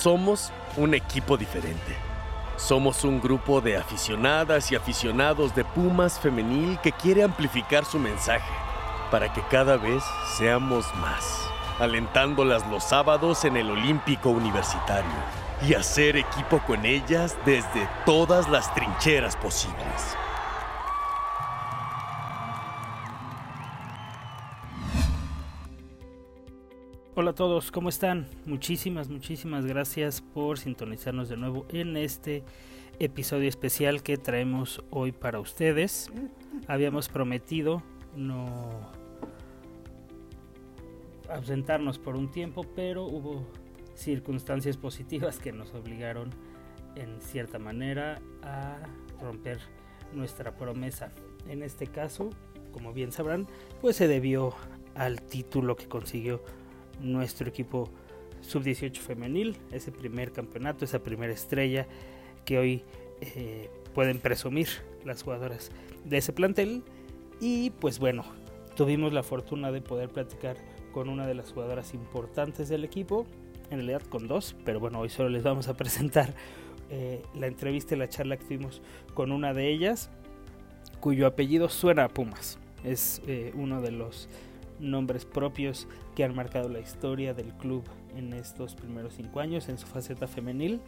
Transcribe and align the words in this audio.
Somos 0.00 0.50
un 0.76 0.94
equipo 0.94 1.36
diferente. 1.36 1.96
Somos 2.56 3.04
un 3.04 3.20
grupo 3.20 3.60
de 3.60 3.76
aficionadas 3.76 4.72
y 4.72 4.74
aficionados 4.74 5.54
de 5.54 5.64
Pumas 5.64 6.18
femenil 6.18 6.78
que 6.82 6.92
quiere 6.92 7.22
amplificar 7.22 7.84
su 7.84 7.98
mensaje 7.98 8.50
para 9.10 9.32
que 9.32 9.42
cada 9.42 9.76
vez 9.76 10.02
seamos 10.36 10.86
más, 10.96 11.46
alentándolas 11.78 12.66
los 12.68 12.82
sábados 12.82 13.44
en 13.44 13.56
el 13.56 13.70
Olímpico 13.70 14.30
Universitario 14.30 15.10
y 15.68 15.74
hacer 15.74 16.16
equipo 16.16 16.58
con 16.66 16.84
ellas 16.84 17.36
desde 17.44 17.88
todas 18.04 18.48
las 18.48 18.74
trincheras 18.74 19.36
posibles. 19.36 20.16
Todos, 27.34 27.70
¿cómo 27.70 27.88
están? 27.88 28.26
Muchísimas, 28.46 29.08
muchísimas 29.08 29.64
gracias 29.64 30.20
por 30.20 30.58
sintonizarnos 30.58 31.28
de 31.28 31.36
nuevo 31.36 31.66
en 31.70 31.96
este 31.96 32.42
episodio 32.98 33.48
especial 33.48 34.02
que 34.02 34.18
traemos 34.18 34.82
hoy 34.90 35.12
para 35.12 35.40
ustedes. 35.40 36.10
Habíamos 36.66 37.08
prometido 37.08 37.82
no 38.14 38.90
ausentarnos 41.30 41.98
por 41.98 42.16
un 42.16 42.30
tiempo, 42.30 42.66
pero 42.76 43.06
hubo 43.06 43.46
circunstancias 43.94 44.76
positivas 44.76 45.38
que 45.38 45.52
nos 45.52 45.72
obligaron 45.74 46.30
en 46.96 47.20
cierta 47.20 47.58
manera 47.58 48.20
a 48.42 48.76
romper 49.22 49.58
nuestra 50.12 50.54
promesa. 50.56 51.12
En 51.48 51.62
este 51.62 51.86
caso, 51.86 52.30
como 52.72 52.92
bien 52.92 53.10
sabrán, 53.10 53.46
pues 53.80 53.96
se 53.96 54.06
debió 54.06 54.54
al 54.94 55.22
título 55.22 55.76
que 55.76 55.88
consiguió 55.88 56.42
nuestro 57.00 57.48
equipo 57.48 57.88
sub-18 58.40 58.96
femenil, 58.96 59.56
ese 59.70 59.92
primer 59.92 60.32
campeonato, 60.32 60.84
esa 60.84 61.02
primera 61.02 61.32
estrella 61.32 61.86
que 62.44 62.58
hoy 62.58 62.84
eh, 63.20 63.70
pueden 63.94 64.18
presumir 64.18 64.68
las 65.04 65.22
jugadoras 65.22 65.70
de 66.04 66.18
ese 66.18 66.32
plantel. 66.32 66.82
Y 67.40 67.70
pues 67.70 67.98
bueno, 67.98 68.24
tuvimos 68.76 69.12
la 69.12 69.22
fortuna 69.22 69.72
de 69.72 69.80
poder 69.80 70.08
platicar 70.08 70.56
con 70.92 71.08
una 71.08 71.26
de 71.26 71.34
las 71.34 71.52
jugadoras 71.52 71.94
importantes 71.94 72.68
del 72.68 72.84
equipo, 72.84 73.26
en 73.70 73.78
realidad 73.78 74.02
con 74.02 74.28
dos, 74.28 74.54
pero 74.64 74.80
bueno, 74.80 75.00
hoy 75.00 75.08
solo 75.08 75.28
les 75.28 75.42
vamos 75.42 75.68
a 75.68 75.74
presentar 75.76 76.34
eh, 76.90 77.22
la 77.34 77.46
entrevista 77.46 77.94
y 77.94 77.98
la 77.98 78.08
charla 78.08 78.36
que 78.36 78.44
tuvimos 78.44 78.82
con 79.14 79.32
una 79.32 79.54
de 79.54 79.72
ellas, 79.72 80.10
cuyo 81.00 81.26
apellido 81.26 81.68
suena 81.68 82.04
a 82.04 82.08
Pumas. 82.08 82.58
Es 82.84 83.22
eh, 83.26 83.52
uno 83.54 83.80
de 83.80 83.92
los 83.92 84.28
nombres 84.82 85.24
propios 85.24 85.88
que 86.14 86.24
han 86.24 86.34
marcado 86.34 86.68
la 86.68 86.80
historia 86.80 87.32
del 87.32 87.54
club 87.54 87.84
en 88.16 88.32
estos 88.34 88.74
primeros 88.74 89.14
cinco 89.14 89.40
años 89.40 89.68
en 89.68 89.78
su 89.78 89.86
faceta 89.86 90.26
femenil 90.26 90.80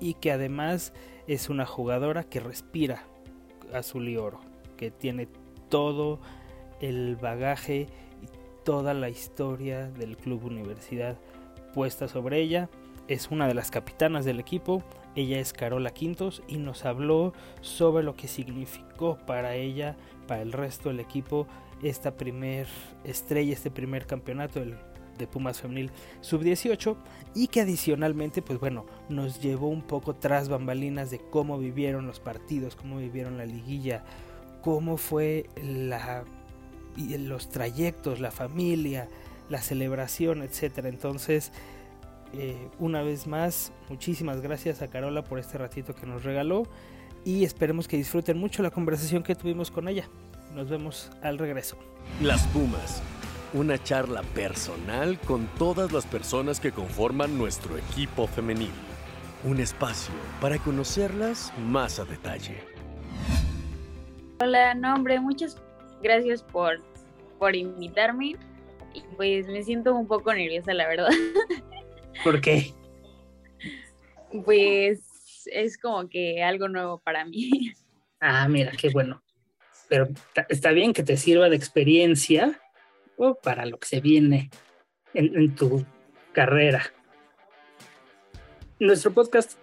y 0.00 0.14
que 0.14 0.32
además 0.32 0.92
es 1.26 1.48
una 1.48 1.66
jugadora 1.66 2.24
que 2.24 2.40
respira 2.40 3.04
azul 3.72 4.08
y 4.08 4.16
oro, 4.16 4.40
que 4.76 4.90
tiene 4.90 5.28
todo 5.68 6.20
el 6.80 7.16
bagaje 7.16 7.88
y 8.22 8.26
toda 8.64 8.94
la 8.94 9.08
historia 9.08 9.88
del 9.88 10.16
club 10.16 10.44
universidad 10.44 11.16
puesta 11.74 12.08
sobre 12.08 12.40
ella. 12.40 12.68
Es 13.08 13.30
una 13.30 13.46
de 13.46 13.54
las 13.54 13.70
capitanas 13.70 14.24
del 14.24 14.40
equipo, 14.40 14.82
ella 15.16 15.40
es 15.40 15.52
Carola 15.52 15.90
Quintos 15.90 16.42
y 16.46 16.58
nos 16.58 16.84
habló 16.84 17.32
sobre 17.60 18.04
lo 18.04 18.14
que 18.14 18.28
significó 18.28 19.18
para 19.26 19.54
ella, 19.54 19.96
para 20.28 20.42
el 20.42 20.52
resto 20.52 20.88
del 20.88 21.00
equipo, 21.00 21.46
esta 21.82 22.16
primer 22.16 22.66
estrella, 23.04 23.52
este 23.52 23.70
primer 23.70 24.06
campeonato 24.06 24.60
de 25.20 25.26
Pumas 25.26 25.60
Femenil 25.60 25.90
Sub-18 26.20 26.96
y 27.34 27.46
que 27.46 27.60
adicionalmente, 27.60 28.42
pues 28.42 28.58
bueno, 28.58 28.86
nos 29.08 29.40
llevó 29.40 29.68
un 29.68 29.82
poco 29.82 30.16
tras 30.16 30.48
bambalinas 30.48 31.10
de 31.10 31.18
cómo 31.18 31.58
vivieron 31.58 32.06
los 32.06 32.20
partidos, 32.20 32.74
cómo 32.74 32.98
vivieron 32.98 33.36
la 33.36 33.46
liguilla, 33.46 34.02
cómo 34.62 34.96
fue 34.96 35.46
la, 35.62 36.24
los 36.96 37.48
trayectos, 37.48 38.20
la 38.20 38.30
familia, 38.30 39.08
la 39.48 39.60
celebración, 39.60 40.42
etcétera. 40.42 40.88
Entonces, 40.88 41.52
eh, 42.32 42.68
una 42.78 43.02
vez 43.02 43.26
más, 43.26 43.72
muchísimas 43.88 44.40
gracias 44.40 44.82
a 44.82 44.88
Carola 44.88 45.22
por 45.22 45.38
este 45.38 45.58
ratito 45.58 45.94
que 45.94 46.06
nos 46.06 46.24
regaló 46.24 46.64
y 47.24 47.44
esperemos 47.44 47.88
que 47.88 47.96
disfruten 47.96 48.38
mucho 48.38 48.62
la 48.62 48.70
conversación 48.70 49.22
que 49.22 49.34
tuvimos 49.34 49.70
con 49.70 49.88
ella. 49.88 50.08
Nos 50.54 50.68
vemos 50.68 51.10
al 51.22 51.38
regreso. 51.38 51.78
Las 52.20 52.46
Pumas. 52.48 53.02
Una 53.52 53.80
charla 53.82 54.22
personal 54.34 55.18
con 55.20 55.46
todas 55.58 55.92
las 55.92 56.06
personas 56.06 56.58
que 56.58 56.72
conforman 56.72 57.38
nuestro 57.38 57.78
equipo 57.78 58.26
femenil. 58.26 58.72
Un 59.44 59.60
espacio 59.60 60.12
para 60.40 60.58
conocerlas 60.58 61.52
más 61.58 62.00
a 62.00 62.04
detalle. 62.04 62.58
Hola, 64.40 64.74
nombre, 64.74 65.20
muchas 65.20 65.56
gracias 66.02 66.42
por, 66.42 66.80
por 67.38 67.54
invitarme. 67.54 68.36
Y 68.92 69.02
pues 69.16 69.46
me 69.46 69.62
siento 69.62 69.94
un 69.94 70.08
poco 70.08 70.34
nerviosa, 70.34 70.74
la 70.74 70.88
verdad. 70.88 71.10
¿Por 72.24 72.40
qué? 72.40 72.74
Pues 74.44 75.46
es 75.46 75.78
como 75.78 76.08
que 76.08 76.42
algo 76.42 76.68
nuevo 76.68 76.98
para 76.98 77.24
mí. 77.24 77.72
Ah, 78.20 78.48
mira, 78.48 78.72
qué 78.72 78.90
bueno 78.90 79.22
pero 79.90 80.08
está 80.48 80.70
bien 80.70 80.94
que 80.94 81.02
te 81.02 81.16
sirva 81.16 81.50
de 81.50 81.56
experiencia 81.56 82.58
para 83.42 83.66
lo 83.66 83.78
que 83.78 83.88
se 83.88 84.00
viene 84.00 84.50
en, 85.12 85.54
tu 85.54 85.84
carrera. 86.32 86.82
Nuestro 88.78 89.12
podcast, 89.12 89.58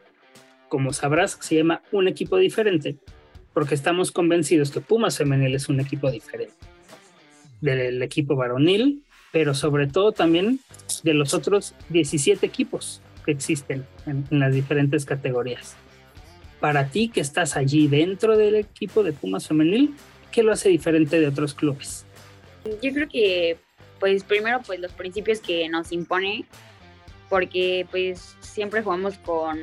como 0.68 0.94
sabrás, 0.94 1.40
se 1.42 1.56
llama 1.56 1.82
Un 1.92 2.08
equipo 2.08 2.38
diferente, 2.38 2.98
porque 3.54 3.74
estamos 3.74 4.12
convencidos 4.12 4.70
que 4.70 4.82
Pumas 4.82 5.18
Femenil 5.18 5.56
es 5.56 5.70
un 5.70 5.80
equipo 5.80 6.12
diferente 6.12 6.54
del 7.62 8.04
equipo 8.04 8.36
varonil, 8.36 9.04
pero 9.32 9.56
sobre 9.56 9.88
todo 9.88 10.12
también 10.12 10.60
de 11.04 11.14
los 11.14 11.34
otros 11.34 11.74
17 11.90 12.46
equipos 12.46 13.02
que 13.26 13.32
existen 13.32 13.86
en 14.06 14.26
las 14.40 14.54
diferentes 14.54 15.06
categorías. 15.06 15.76
Para 16.60 16.90
ti 16.90 17.10
que 17.10 17.22
estás 17.22 17.56
allí 17.56 17.88
dentro 17.88 18.38
del 18.38 18.56
equipo 18.56 19.04
de 19.04 19.14
Pumas 19.14 19.48
Femenil, 19.48 19.96
¿Qué 20.38 20.44
lo 20.44 20.52
hace 20.52 20.70
diferente 20.70 21.20
de 21.20 21.26
otros 21.26 21.56
clubes? 21.56 22.06
Yo 22.84 22.94
creo 22.94 23.10
que, 23.10 23.58
pues 24.00 24.24
primero, 24.24 24.62
pues 24.64 24.80
los 24.80 24.92
principios 24.92 25.40
que 25.40 25.68
nos 25.68 25.92
impone, 25.92 26.46
porque 27.28 27.88
pues 27.90 28.38
siempre 28.40 28.84
jugamos 28.84 29.18
con, 29.18 29.58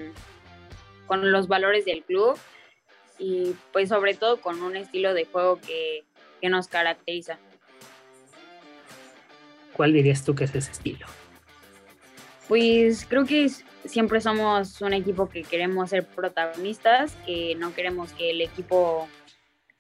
con 1.07 1.31
los 1.31 1.47
valores 1.47 1.85
del 1.85 2.03
club 2.03 2.37
y 3.21 3.55
pues 3.73 3.91
sobre 3.91 4.15
todo 4.15 4.41
con 4.41 4.63
un 4.63 4.75
estilo 4.75 5.15
de 5.15 5.27
juego 5.27 5.61
que, 5.61 6.03
que 6.41 6.49
nos 6.49 6.67
caracteriza. 6.67 7.39
¿Cuál 9.75 9.93
dirías 9.93 10.25
tú 10.25 10.35
que 10.35 10.43
es 10.43 10.57
ese 10.57 10.73
estilo? 10.73 11.07
Pues 12.49 13.07
creo 13.09 13.25
que 13.25 13.49
siempre 13.85 14.21
somos 14.21 14.81
un 14.81 14.93
equipo 14.93 15.29
que 15.29 15.45
queremos 15.45 15.91
ser 15.91 16.05
protagonistas, 16.05 17.17
que 17.25 17.55
no 17.55 17.73
queremos 17.77 18.11
que 18.15 18.31
el 18.31 18.41
equipo 18.41 19.09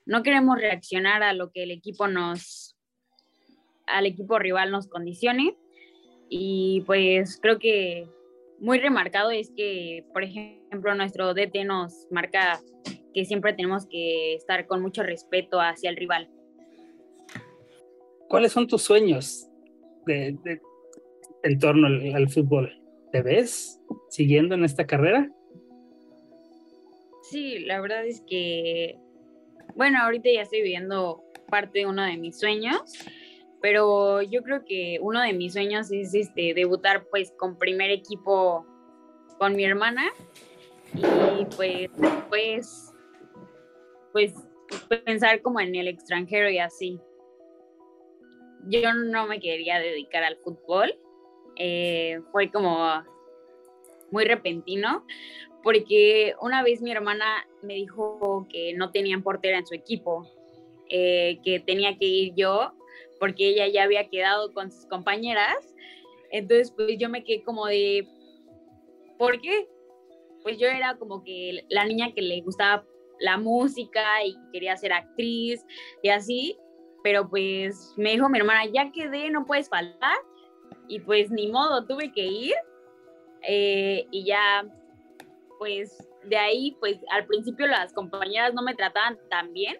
no 0.06 0.22
queremos 0.22 0.59
reaccionar 0.59 1.22
a 1.22 1.32
lo 1.32 1.50
que 1.50 1.62
el 1.62 1.70
equipo 1.70 2.09
nos, 2.09 2.76
al 3.87 4.06
equipo 4.06 4.38
rival 4.38 4.70
nos 4.70 4.88
condicione. 4.88 5.56
Y 6.28 6.82
pues 6.87 7.38
creo 7.41 7.59
que 7.59 8.09
muy 8.59 8.78
remarcado 8.78 9.31
es 9.31 9.53
que, 9.56 10.04
por 10.12 10.25
ejemplo, 10.25 10.94
nuestro 10.94 11.34
DT 11.34 11.64
nos 11.64 12.06
marca 12.10 12.60
que 13.12 13.25
siempre 13.25 13.53
tenemos 13.53 13.87
que 13.87 14.34
estar 14.34 14.66
con 14.66 14.82
mucho 14.82 15.03
respeto 15.03 15.60
hacia 15.60 15.91
el 15.91 15.97
rival. 15.97 16.28
¿Cuáles 18.28 18.53
son 18.53 18.66
tus 18.66 18.82
sueños 18.82 19.48
de, 20.06 20.37
en 21.43 21.59
torno 21.59 21.87
al, 21.87 22.14
al, 22.14 22.28
fútbol? 22.28 22.81
¿Te 23.12 23.22
ves 23.22 23.81
siguiendo 24.09 24.54
en 24.54 24.64
esta 24.64 24.87
carrera? 24.87 25.31
Sí, 27.23 27.61
la 27.61 27.81
verdad 27.81 28.05
es 28.06 28.23
que 28.26 28.99
bueno, 29.75 29.99
ahorita 30.03 30.31
ya 30.32 30.43
estoy 30.43 30.62
viviendo 30.62 31.23
parte 31.50 31.81
de 31.81 31.87
uno 31.87 32.03
de 32.03 32.17
mis 32.17 32.38
sueños, 32.38 32.81
pero 33.61 34.23
yo 34.23 34.43
creo 34.43 34.65
que 34.65 34.99
uno 35.00 35.21
de 35.21 35.32
mis 35.32 35.53
sueños 35.53 35.91
es 35.91 36.15
este, 36.15 36.55
debutar 36.55 37.06
pues 37.11 37.32
con 37.38 37.59
primer 37.59 37.91
equipo 37.91 38.67
con 39.38 39.56
mi 39.56 39.65
hermana 39.65 40.05
y 40.94 41.44
pues 41.56 41.91
después 41.97 42.93
pues 44.12 44.32
pensar 45.05 45.43
como 45.43 45.61
en 45.61 45.75
el 45.75 45.88
extranjero 45.88 46.49
y 46.49 46.59
así. 46.59 47.00
Yo 48.67 48.94
no 48.94 49.27
me 49.27 49.41
quería 49.41 49.79
dedicar 49.79 50.23
al 50.23 50.37
fútbol, 50.38 50.99
eh, 51.56 52.20
fue 52.32 52.50
como 52.50 53.03
muy 54.11 54.25
repentino, 54.25 55.05
porque 55.64 56.34
una 56.40 56.62
vez 56.62 56.82
mi 56.82 56.93
hermana 56.93 57.46
me 57.62 57.75
dijo 57.75 58.46
que 58.50 58.75
no 58.75 58.90
tenían 58.90 59.22
portera 59.22 59.58
en 59.58 59.66
su 59.66 59.75
equipo, 59.75 60.31
eh, 60.90 61.40
que 61.43 61.58
tenía 61.58 61.96
que 61.96 62.05
ir 62.05 62.34
yo, 62.37 62.72
porque 63.19 63.49
ella 63.49 63.66
ya 63.66 63.84
había 63.84 64.08
quedado 64.11 64.52
con 64.52 64.70
sus 64.70 64.84
compañeras. 64.87 65.75
Entonces, 66.31 66.70
pues 66.70 66.99
yo 66.99 67.08
me 67.08 67.25
quedé 67.25 67.43
como 67.43 67.66
de, 67.66 68.06
¿por 69.19 69.40
qué? 69.40 69.66
Pues 70.43 70.58
yo 70.58 70.69
era 70.69 70.96
como 70.99 71.25
que 71.25 71.64
la 71.70 71.87
niña 71.87 72.12
que 72.12 72.20
le 72.20 72.43
gustaba 72.43 72.84
la 73.20 73.38
música 73.38 74.22
y 74.25 74.37
quería 74.52 74.76
ser 74.76 74.93
actriz 74.93 75.64
y 76.02 76.10
así, 76.10 76.58
pero 77.02 77.28
pues 77.28 77.94
me 77.96 78.10
dijo 78.10 78.28
mi 78.28 78.38
hermana, 78.38 78.67
ya 78.67 78.93
quedé, 78.93 79.31
no 79.31 79.46
puedes 79.46 79.69
faltar, 79.70 80.17
y 80.88 81.00
pues 81.00 81.31
ni 81.31 81.49
modo, 81.49 81.87
tuve 81.87 82.12
que 82.12 82.26
ir, 82.26 82.55
eh, 83.46 84.06
y 84.10 84.25
ya, 84.25 84.67
pues 85.59 85.97
de 86.25 86.37
ahí, 86.37 86.77
pues 86.81 86.99
al 87.11 87.27
principio 87.27 87.67
las 87.67 87.93
compañeras 87.93 88.55
no 88.55 88.62
me 88.62 88.75
trataban 88.75 89.19
tan 89.31 89.53
bien, 89.53 89.77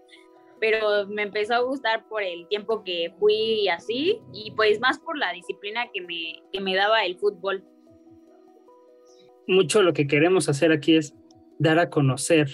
pero 0.61 1.07
me 1.09 1.23
empezó 1.23 1.55
a 1.55 1.61
gustar 1.61 2.09
por 2.09 2.23
el 2.23 2.47
tiempo 2.49 2.85
que 2.85 3.13
fui 3.19 3.35
y 3.35 3.69
así, 3.69 4.21
y 4.33 4.53
pues 4.53 4.81
más 4.81 4.99
por 4.99 5.19
la 5.19 5.33
disciplina 5.33 5.91
que 5.93 6.01
me, 6.01 6.43
que 6.53 6.61
me 6.61 6.75
daba 6.75 7.05
el 7.05 7.19
fútbol. 7.19 7.65
Mucho 9.47 9.83
lo 9.83 9.93
que 9.93 10.07
queremos 10.07 10.49
hacer 10.49 10.73
aquí 10.73 10.97
es 10.97 11.15
dar 11.59 11.79
a 11.79 11.91
conocer, 11.91 12.49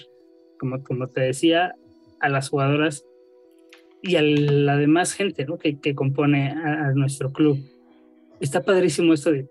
como, 0.59 0.83
como 0.83 1.07
te 1.07 1.21
decía, 1.21 1.75
a 2.19 2.29
las 2.29 2.49
jugadoras 2.49 3.05
y 4.01 4.15
a 4.15 4.21
la 4.21 4.77
demás 4.77 5.13
gente 5.13 5.45
¿no? 5.45 5.57
que, 5.57 5.79
que 5.79 5.95
compone 5.95 6.49
a, 6.49 6.91
nuestro 6.93 7.31
club. 7.31 7.57
Está 8.39 8.61
padrísimo 8.61 9.13
esto 9.13 9.31
de, 9.31 9.47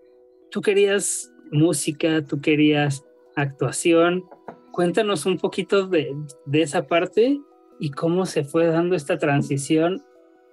tú 0.50 0.60
querías 0.60 1.32
música, 1.50 2.24
tú 2.24 2.40
querías 2.40 3.04
actuación. 3.36 4.24
Cuéntanos 4.72 5.26
un 5.26 5.38
poquito 5.38 5.86
de, 5.86 6.14
de 6.46 6.62
esa 6.62 6.86
parte 6.86 7.40
y 7.78 7.90
cómo 7.90 8.26
se 8.26 8.44
fue 8.44 8.66
dando 8.66 8.94
esta 8.94 9.18
transición 9.18 10.04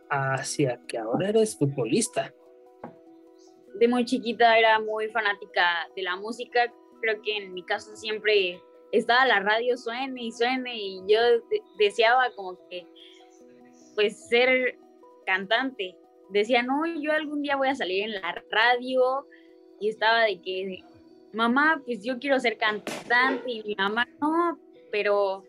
hacia 0.10 0.82
que 0.88 0.98
ahora 0.98 1.30
eres 1.30 1.58
futbolista. 1.58 2.34
De 3.76 3.88
muy 3.88 4.06
chiquita 4.06 4.58
era 4.58 4.80
muy 4.80 5.10
fanática 5.10 5.88
de 5.96 6.04
la 6.04 6.16
música. 6.16 6.74
Creo 7.02 7.22
que 7.22 7.38
en 7.38 7.54
mi 7.54 7.64
caso 7.64 7.96
siempre 7.96 8.60
estaba 8.92 9.26
la 9.26 9.40
radio 9.42 9.78
suene 9.78 10.24
y 10.24 10.32
suene 10.32 10.76
y 10.76 11.02
yo 11.08 11.20
deseaba 11.78 12.32
como 12.36 12.58
que 12.70 12.88
pues 13.96 14.28
ser 14.30 14.78
cantante. 15.26 15.98
Decía, 16.30 16.64
no, 16.64 16.86
yo 17.02 17.12
algún 17.12 17.42
día 17.42 17.56
voy 17.56 17.70
a 17.70 17.76
salir 17.76 18.04
en 18.04 18.14
la 18.14 18.44
radio 18.52 19.28
y 19.80 19.90
estaba 19.90 20.24
de 20.24 20.42
que, 20.42 20.84
mamá, 21.38 21.82
pues 21.86 22.04
yo 22.04 22.20
quiero 22.20 22.40
ser 22.40 22.58
cantante 22.58 23.50
y 23.50 23.64
mi 23.64 23.76
mamá, 23.76 24.08
no, 24.20 24.60
pero, 24.92 25.44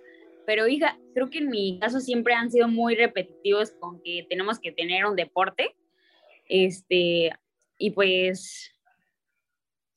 pero 0.47 0.69
hija, 0.69 0.99
creo 1.15 1.31
que 1.31 1.39
en 1.39 1.49
mi 1.49 1.79
caso 1.81 1.99
siempre 1.99 2.35
han 2.35 2.51
sido 2.51 2.69
muy 2.69 2.95
repetitivos 2.95 3.73
con 3.73 4.01
que 4.03 4.27
tenemos 4.29 4.61
que 4.61 4.71
tener 4.71 5.07
un 5.07 5.17
deporte. 5.17 5.75
Este, 6.49 7.33
y 7.79 7.91
pues 7.91 8.73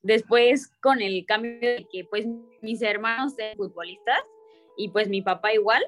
después 0.02 0.72
con 0.82 1.02
el 1.02 1.26
cambio 1.26 1.60
de 1.60 1.88
que 1.92 2.06
pues 2.06 2.26
mis 2.62 2.82
hermanos 2.82 3.36
sean 3.36 3.56
futbolistas 3.56 4.20
y 4.78 4.90
pues 4.90 5.08
mi 5.08 5.22
papá 5.22 5.54
igual, 5.54 5.84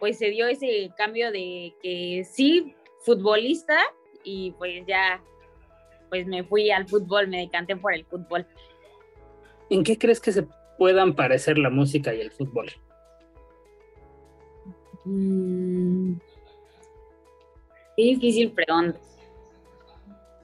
pues 0.00 0.18
se 0.18 0.30
dio 0.30 0.46
ese 0.46 0.90
cambio 0.96 1.30
de 1.30 1.74
que 1.82 2.24
sí, 2.24 2.74
futbolista 3.00 3.78
y 4.24 4.52
pues 4.52 4.84
ya, 4.86 5.22
pues 6.08 6.26
me 6.26 6.42
fui 6.44 6.70
al 6.70 6.88
fútbol, 6.88 7.28
me 7.28 7.40
decanté 7.40 7.76
por 7.76 7.94
el 7.94 8.04
fútbol. 8.04 8.46
¿En 9.70 9.84
qué 9.84 9.98
crees 9.98 10.20
que 10.20 10.32
se 10.32 10.46
puedan 10.78 11.14
parecer 11.14 11.58
la 11.58 11.70
música 11.70 12.14
y 12.14 12.20
el 12.20 12.30
fútbol? 12.30 12.70
Mm, 15.04 16.14
qué 17.96 18.02
difícil 18.02 18.52
pregunta. 18.52 18.98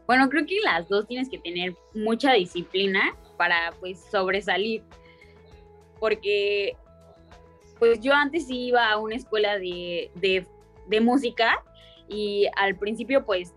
Bueno, 0.07 0.29
creo 0.29 0.47
que 0.47 0.61
las 0.63 0.89
dos 0.89 1.07
tienes 1.07 1.31
que 1.31 1.39
tener 1.39 1.75
mucha 1.95 2.33
disciplina 2.33 3.17
para 3.37 3.73
pues 3.81 4.01
sobresalir. 4.11 4.83
Porque 5.99 6.77
pues 7.79 8.01
yo 8.01 8.13
antes 8.13 8.47
iba 8.49 8.91
a 8.91 8.99
una 8.99 9.17
escuela 9.17 9.59
de, 9.59 10.47
música 11.03 11.63
y 12.09 12.47
al 12.57 12.77
principio 12.77 13.25
pues 13.25 13.55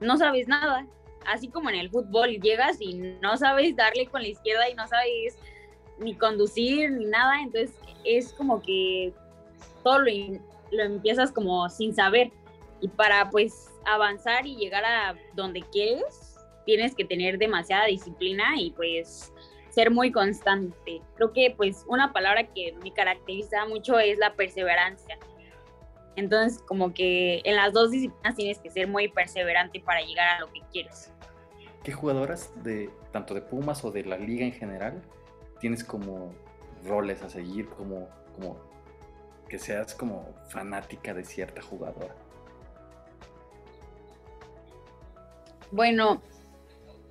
no 0.00 0.16
sabes 0.16 0.48
nada. 0.48 0.86
Así 1.26 1.48
como 1.48 1.70
en 1.70 1.76
el 1.76 1.90
fútbol, 1.90 2.40
llegas 2.40 2.80
y 2.80 2.94
no 2.94 3.36
sabes 3.36 3.76
darle 3.76 4.06
con 4.06 4.22
la 4.22 4.28
izquierda 4.28 4.68
y 4.68 4.74
no 4.74 4.86
sabes 4.86 5.38
ni 5.98 6.14
conducir 6.14 6.90
ni 6.90 7.06
nada, 7.06 7.40
entonces 7.40 7.76
es 8.04 8.32
como 8.32 8.60
que 8.60 9.12
todo 9.82 10.00
lo, 10.00 10.10
lo 10.70 10.82
empiezas 10.82 11.32
como 11.32 11.68
sin 11.70 11.94
saber. 11.94 12.30
Y 12.80 12.88
para 12.88 13.30
pues 13.30 13.70
avanzar 13.86 14.46
y 14.46 14.56
llegar 14.56 14.84
a 14.84 15.14
donde 15.34 15.62
quieres, 15.72 16.36
tienes 16.66 16.94
que 16.94 17.04
tener 17.04 17.38
demasiada 17.38 17.86
disciplina 17.86 18.44
y 18.58 18.70
pues 18.72 19.32
ser 19.70 19.90
muy 19.90 20.12
constante. 20.12 21.02
Creo 21.16 21.32
que 21.32 21.54
pues 21.56 21.84
una 21.88 22.12
palabra 22.12 22.46
que 22.46 22.74
me 22.82 22.92
caracteriza 22.92 23.66
mucho 23.66 23.98
es 23.98 24.18
la 24.18 24.34
perseverancia. 24.34 25.18
Entonces 26.16 26.62
como 26.62 26.94
que 26.94 27.40
en 27.44 27.56
las 27.56 27.72
dos 27.72 27.90
disciplinas 27.90 28.36
tienes 28.36 28.58
que 28.58 28.70
ser 28.70 28.86
muy 28.86 29.08
perseverante 29.08 29.80
para 29.80 30.00
llegar 30.00 30.36
a 30.36 30.40
lo 30.40 30.52
que 30.52 30.60
quieres. 30.72 31.12
¿Qué 31.84 31.92
jugadoras 31.92 32.50
de 32.64 32.88
tanto 33.12 33.34
de 33.34 33.42
Pumas 33.42 33.84
o 33.84 33.90
de 33.90 34.04
la 34.04 34.16
liga 34.16 34.46
en 34.46 34.52
general 34.52 35.02
tienes 35.60 35.84
como 35.84 36.32
roles 36.82 37.22
a 37.22 37.28
seguir, 37.28 37.68
como, 37.68 38.08
como 38.34 38.56
que 39.50 39.58
seas 39.58 39.94
como 39.94 40.34
fanática 40.48 41.12
de 41.12 41.24
cierta 41.24 41.60
jugadora? 41.60 42.16
Bueno, 45.70 46.22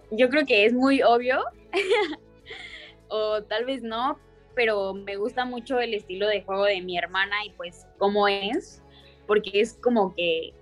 yo 0.10 0.30
creo 0.30 0.44
que 0.44 0.66
es 0.66 0.74
muy 0.74 1.04
obvio 1.04 1.44
o 3.10 3.44
tal 3.44 3.66
vez 3.66 3.84
no, 3.84 4.18
pero 4.56 4.96
me 4.96 5.18
gusta 5.18 5.46
mucho 5.46 5.80
el 5.80 5.94
estilo 5.94 6.28
de 6.28 6.42
juego 6.42 6.66
de 6.66 6.82
mi 6.82 6.98
hermana 6.98 7.46
y 7.46 7.52
pues 7.52 7.86
cómo 8.00 8.28
es, 8.28 8.82
porque 9.28 9.52
es 9.54 9.76
como 9.76 10.16
que 10.16 10.56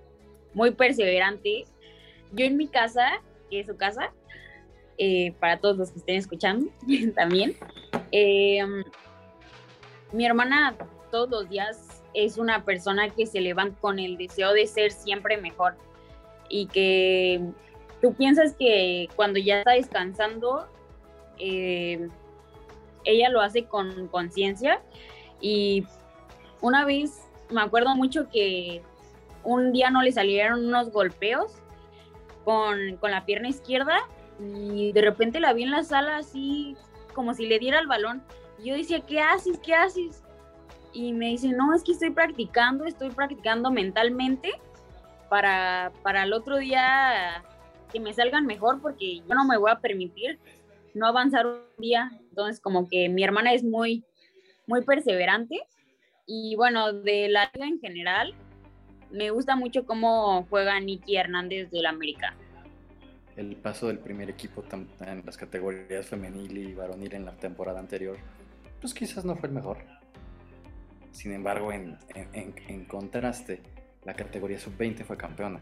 muy 0.52 0.72
perseverante. 0.72 1.64
Yo 2.32 2.44
en 2.44 2.58
mi 2.58 2.68
casa, 2.68 3.22
es 3.60 3.66
su 3.66 3.76
casa, 3.76 4.12
eh, 4.98 5.32
para 5.40 5.58
todos 5.58 5.76
los 5.76 5.90
que 5.90 5.98
estén 5.98 6.16
escuchando 6.16 6.70
también, 7.14 7.56
em, 8.10 8.84
mi 10.12 10.26
hermana 10.26 10.76
todos 11.10 11.30
los 11.30 11.48
días 11.48 12.02
es 12.14 12.38
una 12.38 12.64
persona 12.64 13.08
que 13.08 13.26
se 13.26 13.40
levanta 13.40 13.78
con 13.80 13.98
el 13.98 14.16
deseo 14.16 14.52
de 14.52 14.66
ser 14.66 14.92
siempre 14.92 15.36
mejor 15.38 15.76
y 16.48 16.66
que 16.66 17.40
tú 18.02 18.12
piensas 18.14 18.54
que 18.58 19.08
cuando 19.16 19.38
ya 19.38 19.58
está 19.58 19.72
descansando, 19.72 20.68
eh, 21.38 22.08
ella 23.04 23.30
lo 23.30 23.40
hace 23.40 23.64
con 23.64 24.08
conciencia. 24.08 24.82
Y 25.40 25.84
una 26.60 26.84
vez 26.84 27.28
me 27.50 27.62
acuerdo 27.62 27.94
mucho 27.96 28.28
que 28.28 28.82
un 29.44 29.72
día 29.72 29.90
no 29.90 30.02
le 30.02 30.12
salieron 30.12 30.66
unos 30.66 30.90
golpeos 30.90 31.61
con, 32.44 32.98
la 33.00 33.24
pierna 33.24 33.48
izquierda 33.48 33.98
y 34.40 34.92
de 34.92 35.00
repente 35.02 35.40
la 35.40 35.52
vi 35.52 35.64
en 35.64 35.70
la 35.70 35.84
sala 35.84 36.16
así 36.16 36.76
como 37.14 37.34
si 37.34 37.46
le 37.46 37.58
diera 37.58 37.78
el 37.78 37.86
balón. 37.86 38.22
Y 38.58 38.68
yo 38.68 38.74
decía, 38.74 39.00
¿qué 39.00 39.20
haces? 39.20 39.58
¿Qué 39.58 39.74
haces? 39.74 40.22
Y 40.92 41.12
me 41.12 41.28
dice, 41.28 41.48
no, 41.48 41.74
es 41.74 41.82
que 41.82 41.92
estoy 41.92 42.10
practicando, 42.10 42.84
estoy 42.84 43.10
practicando 43.10 43.70
mentalmente 43.70 44.50
para, 45.28 45.92
para 46.02 46.24
el 46.24 46.32
otro 46.32 46.58
día 46.58 47.42
que 47.92 48.00
me 48.00 48.12
salgan 48.12 48.46
mejor 48.46 48.80
porque 48.80 49.18
yo 49.18 49.34
no 49.34 49.44
me 49.44 49.58
voy 49.58 49.70
a 49.70 49.80
permitir 49.80 50.38
no 50.94 51.06
avanzar 51.06 51.46
un 51.46 51.60
día. 51.78 52.10
Entonces, 52.30 52.60
como 52.60 52.88
que 52.88 53.08
mi 53.08 53.22
hermana 53.22 53.52
es 53.52 53.62
muy, 53.62 54.04
muy 54.66 54.82
perseverante. 54.82 55.60
Y 56.26 56.54
bueno, 56.56 56.92
de 56.92 57.28
la 57.28 57.50
liga 57.52 57.66
en 57.66 57.80
general, 57.80 58.34
me 59.12 59.30
gusta 59.30 59.56
mucho 59.56 59.86
cómo 59.86 60.44
juega 60.48 60.78
Nicky 60.80 61.16
Hernández 61.16 61.70
del 61.70 61.86
América. 61.86 62.34
El 63.36 63.56
paso 63.56 63.86
del 63.88 63.98
primer 63.98 64.28
equipo 64.28 64.64
en 65.00 65.22
las 65.24 65.36
categorías 65.36 66.06
femenil 66.06 66.58
y 66.58 66.74
varonil 66.74 67.14
en 67.14 67.24
la 67.24 67.32
temporada 67.32 67.80
anterior, 67.80 68.18
pues 68.80 68.92
quizás 68.92 69.24
no 69.24 69.36
fue 69.36 69.48
el 69.48 69.54
mejor. 69.54 69.78
Sin 71.12 71.32
embargo, 71.32 71.72
en, 71.72 71.98
en, 72.14 72.54
en 72.68 72.84
contraste, 72.84 73.62
la 74.04 74.14
categoría 74.14 74.58
sub-20 74.58 75.04
fue 75.04 75.16
campeona. 75.16 75.60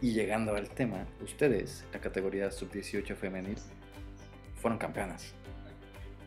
Y 0.00 0.12
llegando 0.12 0.54
al 0.54 0.68
tema, 0.68 1.06
ustedes, 1.20 1.84
la 1.92 2.00
categoría 2.00 2.50
sub-18 2.50 3.14
femenil, 3.14 3.56
fueron 4.56 4.78
campeonas. 4.78 5.34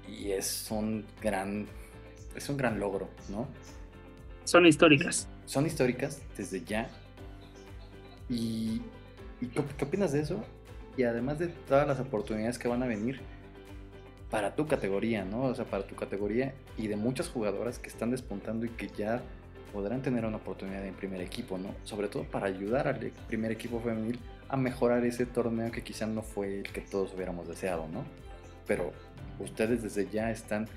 Y 0.07 0.31
es 0.31 0.69
un 0.69 1.05
gran, 1.22 1.65
es 2.36 2.50
un 2.50 2.57
gran 2.57 2.79
logro, 2.79 3.10
¿no? 3.29 3.48
Son 4.43 4.65
históricas. 4.65 5.27
Son 5.46 5.66
históricas 5.66 6.22
desde 6.38 6.64
ya. 6.64 6.90
¿Y, 8.30 8.82
qué, 9.54 9.86
opinas 9.86 10.12
de 10.12 10.22
eso? 10.22 10.44
Y 10.98 11.04
además 11.04 11.40
de 11.40 11.48
todas 11.48 11.88
las 11.88 12.00
oportunidades 12.00 12.58
que 12.58 12.68
van 12.68 12.82
a 12.84 12.88
venir 12.88 13.22
para 14.32 14.56
tu 14.56 14.68
categoría, 14.68 15.24
¿no? 15.24 15.44
O 15.44 15.56
sea, 15.56 15.66
para 15.66 15.86
tu 15.86 15.96
categoría 15.96 16.54
y 16.78 16.88
de 16.88 16.96
muchas 16.96 17.30
jugadoras 17.30 17.80
que 17.80 17.90
están 17.90 18.12
despuntando 18.12 18.66
y 18.66 18.70
que 18.70 18.88
ya 18.88 19.22
podrán 19.72 20.02
tener 20.02 20.25
una 20.25 20.38
oportunidad 20.38 20.86
en 20.86 20.94
primer 20.96 21.22
equipo, 21.22 21.58
¿no? 21.58 21.75
Sobre 21.84 22.08
todo 22.08 22.24
para 22.24 22.48
ayudar 22.48 22.88
al 22.88 23.12
primer 23.28 23.52
equipo 23.52 23.80
femenil 23.82 24.20
a 24.50 24.58
mejorar 24.58 25.06
ese 25.06 25.25
torneo 25.25 25.72
que 25.72 25.84
quizás 25.84 26.10
no 26.10 26.22
fue 26.22 26.60
el 26.60 26.72
que 26.72 26.82
todos 26.82 27.14
hubiéramos 27.14 27.48
deseado, 27.48 27.88
¿no? 27.88 28.04
pero 28.68 28.92
ustedes 29.40 29.84
desde 29.84 30.10
ya 30.10 30.32
están 30.32 30.68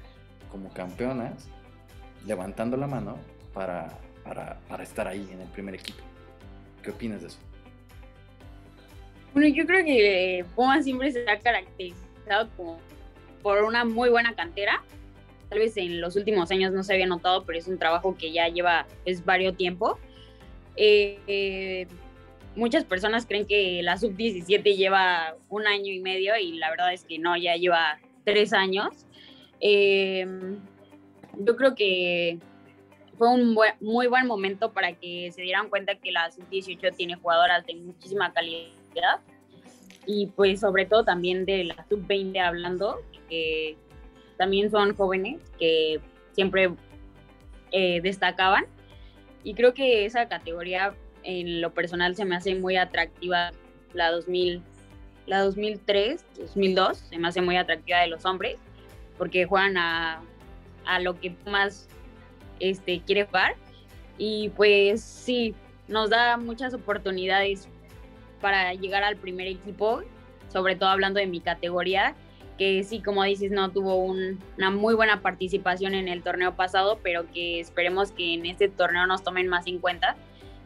como 0.50 0.72
campeonas 0.72 1.48
levantando 2.26 2.76
la 2.76 2.86
mano 2.86 3.18
para, 3.54 3.98
para, 4.28 4.58
para 4.68 4.82
estar 4.82 5.08
ahí 5.08 5.26
en 5.32 5.40
el 5.40 5.48
primer 5.48 5.74
equipo. 5.74 6.02
¿Qué 6.82 6.90
opinas 6.90 7.22
de 7.22 7.28
eso? 7.28 7.38
Bueno, 9.32 9.48
yo 9.48 9.66
creo 9.66 9.84
que 9.84 10.44
Pumas 10.54 10.84
siempre 10.84 11.10
se 11.10 11.28
ha 11.28 11.38
caracterizado 11.38 12.50
como 12.56 12.78
por 13.42 13.62
una 13.62 13.84
muy 13.84 14.10
buena 14.10 14.34
cantera. 14.34 14.82
Tal 15.48 15.60
vez 15.60 15.76
en 15.78 16.00
los 16.00 16.16
últimos 16.16 16.50
años 16.50 16.72
no 16.72 16.82
se 16.82 16.92
había 16.92 17.06
notado, 17.06 17.44
pero 17.44 17.58
es 17.58 17.66
un 17.68 17.78
trabajo 17.78 18.16
que 18.16 18.32
ya 18.32 18.48
lleva 18.48 18.86
es 19.06 19.24
varios 19.24 19.56
tiempo. 19.56 19.98
Eh, 20.76 21.18
eh, 21.26 21.86
muchas 22.54 22.84
personas 22.84 23.24
creen 23.26 23.46
que 23.46 23.82
la 23.82 23.96
sub-17 23.96 24.76
lleva 24.76 25.36
un 25.48 25.66
año 25.66 25.92
y 25.92 26.00
medio 26.00 26.36
y 26.36 26.58
la 26.58 26.70
verdad 26.70 26.92
es 26.92 27.04
que 27.04 27.18
no, 27.18 27.36
ya 27.36 27.56
lleva 27.56 27.98
tres 28.24 28.52
años. 28.52 29.06
Eh, 29.60 30.26
yo 31.38 31.56
creo 31.56 31.74
que 31.74 32.38
fue 33.18 33.28
un 33.28 33.56
muy 33.80 34.06
buen 34.06 34.26
momento 34.26 34.72
para 34.72 34.92
que 34.92 35.30
se 35.32 35.42
dieran 35.42 35.68
cuenta 35.68 35.96
que 35.96 36.12
la 36.12 36.30
sub-18 36.30 36.94
tiene 36.96 37.16
jugadoras 37.16 37.66
de 37.66 37.74
muchísima 37.74 38.32
calidad. 38.32 39.20
Y 40.06 40.28
pues 40.28 40.60
sobre 40.60 40.86
todo 40.86 41.04
también 41.04 41.44
de 41.44 41.64
la 41.64 41.84
sub-20 41.88 42.40
hablando, 42.40 43.00
que 43.28 43.76
también 44.36 44.70
son 44.70 44.94
jóvenes 44.96 45.40
que 45.58 46.00
siempre 46.32 46.70
eh, 47.72 48.00
destacaban. 48.00 48.66
Y 49.42 49.54
creo 49.54 49.74
que 49.74 50.04
esa 50.04 50.28
categoría 50.28 50.94
en 51.24 51.60
lo 51.60 51.74
personal 51.74 52.14
se 52.14 52.24
me 52.24 52.36
hace 52.36 52.54
muy 52.54 52.76
atractiva. 52.76 53.50
La 53.92 54.10
2000 54.12 54.62
la 55.26 55.42
2003 55.42 56.24
2002 56.38 56.96
se 56.96 57.18
me 57.18 57.28
hace 57.28 57.42
muy 57.42 57.56
atractiva 57.56 57.98
de 57.98 58.06
los 58.06 58.24
hombres 58.24 58.56
porque 59.18 59.44
juegan 59.44 59.76
a, 59.76 60.22
a 60.86 61.00
lo 61.00 61.20
que 61.20 61.34
más 61.44 61.86
este 62.60 63.00
quiere 63.00 63.24
jugar 63.24 63.56
y 64.18 64.50
pues 64.50 65.02
sí 65.02 65.54
nos 65.86 66.10
da 66.10 66.36
muchas 66.36 66.74
oportunidades 66.74 67.68
para 68.40 68.74
llegar 68.74 69.02
al 69.04 69.16
primer 69.16 69.46
equipo, 69.46 70.02
sobre 70.52 70.76
todo 70.76 70.90
hablando 70.90 71.20
de 71.20 71.26
mi 71.26 71.40
categoría, 71.40 72.14
que 72.58 72.82
sí, 72.82 73.00
como 73.00 73.22
dices, 73.22 73.52
no 73.52 73.70
tuvo 73.70 73.96
una 73.96 74.70
muy 74.70 74.94
buena 74.94 75.22
participación 75.22 75.94
en 75.94 76.08
el 76.08 76.22
torneo 76.22 76.56
pasado, 76.56 76.98
pero 77.02 77.30
que 77.30 77.60
esperemos 77.60 78.10
que 78.10 78.34
en 78.34 78.46
este 78.46 78.68
torneo 78.68 79.06
nos 79.06 79.22
tomen 79.22 79.48
más 79.48 79.66
en 79.66 79.78
cuenta. 79.78 80.16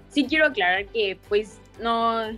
Sí 0.08 0.26
quiero 0.26 0.46
aclarar 0.46 0.86
que 0.86 1.18
pues 1.28 1.60
no, 1.80 2.32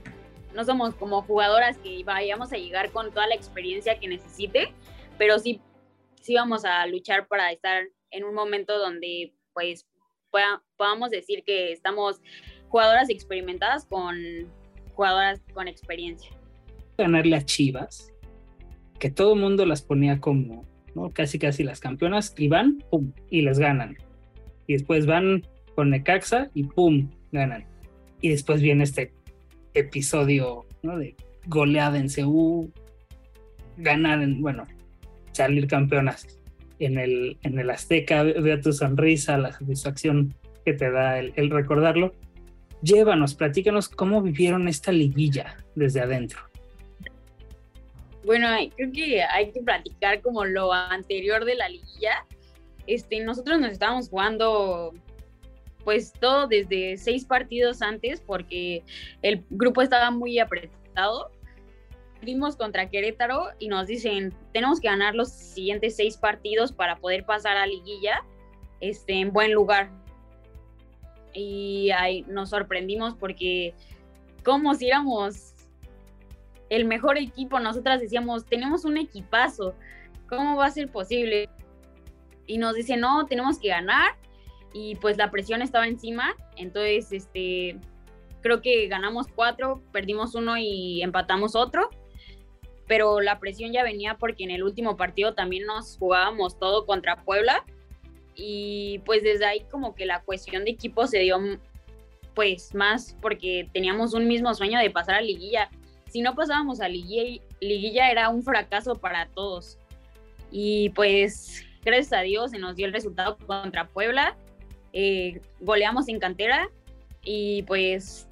no 0.55 0.65
somos 0.65 0.95
como 0.97 1.23
jugadoras 1.23 1.79
que 1.79 2.03
vayamos 2.05 2.53
a 2.53 2.57
llegar 2.57 2.91
con 2.91 3.13
toda 3.13 3.29
la 3.29 3.35
experiencia 3.35 3.99
que 3.99 4.09
necesite, 4.09 4.73
pero 5.19 5.39
sí, 5.39 5.61
sí 6.21 6.35
vamos 6.35 6.65
a 6.65 6.85
luchar 6.87 7.29
para 7.29 7.53
estar 7.53 7.85
en 8.11 8.25
un 8.25 8.35
momento 8.35 8.77
donde 8.79 9.35
pues 9.55 9.87
podamos 10.77 11.11
decir 11.11 11.45
que 11.45 11.73
estamos 11.73 12.21
jugadoras 12.69 13.09
experimentadas 13.09 13.87
con 13.87 14.17
jugadoras 14.95 15.41
con 15.53 15.69
experiencia. 15.69 16.31
Ganarle 16.99 17.37
a 17.37 17.45
Chivas, 17.45 18.13
que 18.99 19.11
todo 19.11 19.35
el 19.35 19.41
mundo 19.41 19.67
las 19.67 19.83
ponía 19.83 20.21
como 20.21 20.65
¿no? 20.95 21.11
casi 21.11 21.39
casi 21.39 21.63
las 21.65 21.81
campeonas, 21.81 22.35
y 22.37 22.49
van, 22.49 22.79
pum, 22.91 23.13
y 23.31 23.43
les 23.43 23.59
ganan. 23.59 23.97
Y 24.67 24.75
después 24.75 25.07
van 25.07 25.43
con 25.75 25.91
Necaxa 25.91 26.51
y 26.55 26.65
pum, 26.65 27.11
ganan. 27.33 27.67
Y 28.21 28.31
después 28.31 28.61
viene 28.61 28.85
este 28.85 29.13
episodio 29.75 30.67
¿no? 30.83 30.99
de 30.99 31.17
goleada 31.47 31.99
en 31.99 32.09
CU, 32.09 32.73
ganar, 33.77 34.23
en, 34.23 34.41
bueno, 34.41 34.65
salir 35.33 35.67
campeonas 35.67 36.41
en 36.79 36.99
el, 36.99 37.39
en 37.43 37.59
el 37.59 37.71
Azteca, 37.71 38.23
veo 38.23 38.61
tu 38.61 38.73
sonrisa, 38.73 39.39
la 39.39 39.53
satisfacción 39.53 40.35
que 40.65 40.73
te 40.73 40.91
da 40.91 41.19
el 41.19 41.51
recordarlo 41.51 42.15
llévanos, 42.85 43.35
platícanos 43.35 43.89
cómo 43.89 44.23
vivieron 44.23 44.69
esta 44.69 44.93
liguilla 44.93 45.57
desde 45.75 46.01
adentro. 46.01 46.41
Bueno, 48.25 48.49
creo 48.77 48.93
que 48.93 49.23
hay 49.23 49.51
que 49.51 49.61
platicar 49.61 50.21
como 50.23 50.45
lo 50.45 50.73
anterior 50.73 51.45
de 51.45 51.57
la 51.57 51.69
liguilla. 51.69 52.25
Este, 52.87 53.21
nosotros 53.21 53.59
nos 53.61 53.73
estábamos 53.73 54.09
jugando 54.09 54.95
pues 55.85 56.13
todo 56.13 56.47
desde 56.47 56.97
seis 56.97 57.27
partidos 57.27 57.83
antes 57.83 58.21
porque 58.21 58.83
el 59.21 59.45
grupo 59.51 59.83
estaba 59.83 60.11
muy 60.11 60.39
apretado. 60.39 61.31
Fuimos 62.25 62.57
contra 62.57 62.89
Querétaro 62.89 63.51
y 63.59 63.69
nos 63.69 63.87
dicen, 63.87 64.35
tenemos 64.53 64.81
que 64.81 64.89
ganar 64.89 65.15
los 65.15 65.29
siguientes 65.31 65.97
seis 65.97 66.17
partidos 66.17 66.73
para 66.73 66.97
poder 66.97 67.25
pasar 67.25 67.57
a 67.57 67.67
liguilla 67.67 68.25
este, 68.81 69.21
en 69.21 69.33
buen 69.33 69.53
lugar 69.53 69.91
y 71.35 71.91
ahí 71.91 72.23
nos 72.29 72.51
sorprendimos 72.51 73.15
porque 73.15 73.75
como 74.45 74.75
si 74.75 74.87
éramos 74.87 75.55
el 76.71 76.87
mejor 76.87 77.19
equipo, 77.19 77.61
nosotras 77.61 78.01
decíamos, 78.01 78.47
tenemos 78.47 78.85
un 78.85 78.97
equipazo, 78.97 79.75
¿cómo 80.29 80.57
va 80.57 80.67
a 80.67 80.71
ser 80.71 80.91
posible? 80.91 81.49
Y 82.47 82.59
nos 82.59 82.75
dice, 82.75 82.97
no, 82.97 83.27
tenemos 83.27 83.59
que 83.59 83.69
ganar 83.69 84.17
y 84.73 84.97
pues 84.97 85.17
la 85.19 85.31
presión 85.31 85.63
estaba 85.63 85.87
encima, 85.87 86.35
entonces 86.57 87.13
este, 87.13 87.79
creo 88.41 88.61
que 88.61 88.89
ganamos 88.89 89.27
cuatro, 89.29 89.83
perdimos 89.93 90.35
uno 90.35 90.57
y 90.57 91.03
empatamos 91.03 91.55
otro, 91.55 91.91
pero 92.87 93.21
la 93.21 93.39
presión 93.39 93.73
ya 93.73 93.83
venía 93.83 94.17
porque 94.19 94.45
en 94.45 94.51
el 94.51 94.63
último 94.63 94.97
partido 94.97 95.35
también 95.35 95.65
nos 95.67 95.97
jugábamos 95.97 96.59
todo 96.59 96.87
contra 96.87 97.25
Puebla 97.25 97.65
y 98.35 99.01
pues 99.05 99.23
desde 99.23 99.47
ahí 99.47 99.61
como 99.71 99.95
que 99.95 100.07
la 100.07 100.23
cuestión 100.23 100.65
de 100.65 100.73
equipo 100.73 101.07
se 101.07 101.21
dio 101.21 101.39
pues 102.35 102.75
más 102.75 103.17
porque 103.23 103.69
teníamos 103.73 104.13
un 104.13 104.27
mismo 104.27 104.53
sueño 104.55 104.79
de 104.79 104.91
pasar 104.91 105.17
a 105.17 105.21
liguilla. 105.21 105.71
Si 106.11 106.21
no 106.21 106.35
pasábamos 106.35 106.81
a 106.81 106.89
liguilla, 106.89 107.43
liguilla 107.61 108.11
era 108.11 108.29
un 108.29 108.43
fracaso 108.43 108.97
para 108.97 109.27
todos. 109.29 109.79
Y 110.51 110.91
pues 110.91 111.65
gracias 111.85 112.13
a 112.13 112.23
Dios 112.23 112.51
se 112.51 112.59
nos 112.59 112.77
dio 112.77 112.87
el 112.87 112.93
resultado 112.93 113.39
contra 113.39 113.89
Puebla. 113.89 114.37
Eh, 114.93 115.41
goleamos 115.61 116.09
en 116.09 116.19
cantera 116.19 116.69
y 117.23 117.63
pues 117.65 118.29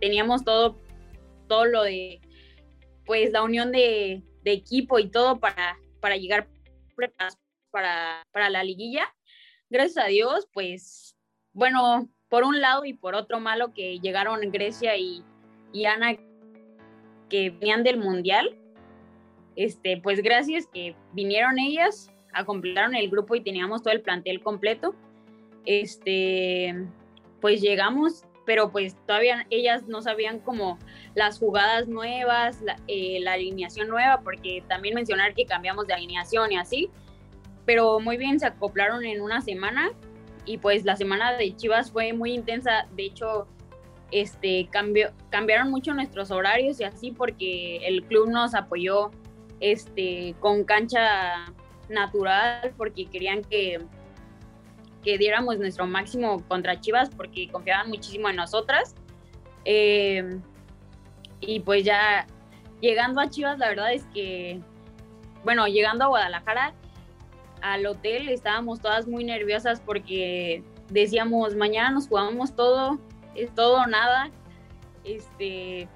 teníamos 0.00 0.44
todo, 0.44 0.76
todo 1.48 1.64
lo 1.64 1.82
de 1.82 2.20
pues 3.08 3.32
la 3.32 3.42
unión 3.42 3.72
de, 3.72 4.22
equipo 4.44 4.98
y 4.98 5.10
todo 5.10 5.38
para, 5.40 5.76
para 6.00 6.16
llegar 6.16 6.48
para, 7.70 8.22
para 8.32 8.48
la 8.48 8.64
liguilla 8.64 9.12
gracias 9.70 10.04
a 10.04 10.08
Dios, 10.08 10.48
pues, 10.52 11.16
bueno, 11.52 12.08
por 12.28 12.44
un 12.44 12.60
lado 12.60 12.84
y 12.84 12.94
por 12.94 13.14
otro 13.14 13.40
malo 13.40 13.72
que 13.74 13.98
llegaron 14.00 14.40
Grecia 14.50 14.96
y, 14.96 15.22
y 15.72 15.84
Ana 15.84 16.16
que 17.28 17.50
venían 17.50 17.82
del 17.82 17.98
Mundial, 17.98 18.56
este, 19.56 19.98
pues 19.98 20.22
gracias 20.22 20.66
que 20.66 20.96
vinieron 21.12 21.58
ellas, 21.58 22.10
a 22.32 22.44
completaron 22.44 22.94
el 22.94 23.10
grupo 23.10 23.34
y 23.34 23.42
teníamos 23.42 23.82
todo 23.82 23.92
el 23.92 24.02
plantel 24.02 24.40
completo. 24.40 24.94
Este, 25.66 26.74
pues 27.40 27.60
llegamos, 27.60 28.24
pero 28.48 28.72
pues 28.72 28.96
todavía 29.06 29.46
ellas 29.50 29.86
no 29.88 30.00
sabían 30.00 30.40
como 30.40 30.78
las 31.14 31.38
jugadas 31.38 31.86
nuevas, 31.86 32.62
la, 32.62 32.76
eh, 32.88 33.18
la 33.20 33.34
alineación 33.34 33.88
nueva, 33.88 34.22
porque 34.24 34.64
también 34.66 34.94
mencionar 34.94 35.34
que 35.34 35.44
cambiamos 35.44 35.86
de 35.86 35.92
alineación 35.92 36.50
y 36.52 36.56
así 36.56 36.90
pero 37.68 38.00
muy 38.00 38.16
bien 38.16 38.40
se 38.40 38.46
acoplaron 38.46 39.04
en 39.04 39.20
una 39.20 39.42
semana 39.42 39.90
y 40.46 40.56
pues 40.56 40.86
la 40.86 40.96
semana 40.96 41.34
de 41.34 41.54
Chivas 41.54 41.92
fue 41.92 42.14
muy 42.14 42.32
intensa, 42.32 42.86
de 42.96 43.04
hecho 43.04 43.46
este 44.10 44.70
cambiaron 45.30 45.70
mucho 45.70 45.92
nuestros 45.92 46.30
horarios 46.30 46.80
y 46.80 46.84
así 46.84 47.10
porque 47.10 47.86
el 47.86 48.04
club 48.04 48.30
nos 48.30 48.54
apoyó 48.54 49.10
este 49.60 50.34
con 50.40 50.64
cancha 50.64 51.52
natural 51.90 52.72
porque 52.78 53.04
querían 53.04 53.42
que 53.42 53.80
que 55.08 55.16
diéramos 55.16 55.58
nuestro 55.58 55.86
máximo 55.86 56.44
contra 56.48 56.78
Chivas 56.78 57.08
porque 57.08 57.48
confiaban 57.48 57.88
muchísimo 57.88 58.28
en 58.28 58.36
nosotras 58.36 58.94
eh, 59.64 60.38
y 61.40 61.60
pues 61.60 61.82
ya 61.84 62.26
llegando 62.82 63.22
a 63.22 63.30
Chivas 63.30 63.58
la 63.58 63.68
verdad 63.68 63.94
es 63.94 64.04
que 64.12 64.60
bueno 65.44 65.66
llegando 65.66 66.04
a 66.04 66.08
Guadalajara 66.08 66.74
al 67.62 67.86
hotel 67.86 68.28
estábamos 68.28 68.80
todas 68.80 69.06
muy 69.06 69.24
nerviosas 69.24 69.80
porque 69.80 70.62
decíamos, 70.90 71.54
mañana 71.54 71.90
nos 71.90 72.08
jugamos 72.08 72.54
todo, 72.54 72.98
es 73.34 73.54
todo 73.54 73.86
nada. 73.86 74.30
Este, 75.04 75.88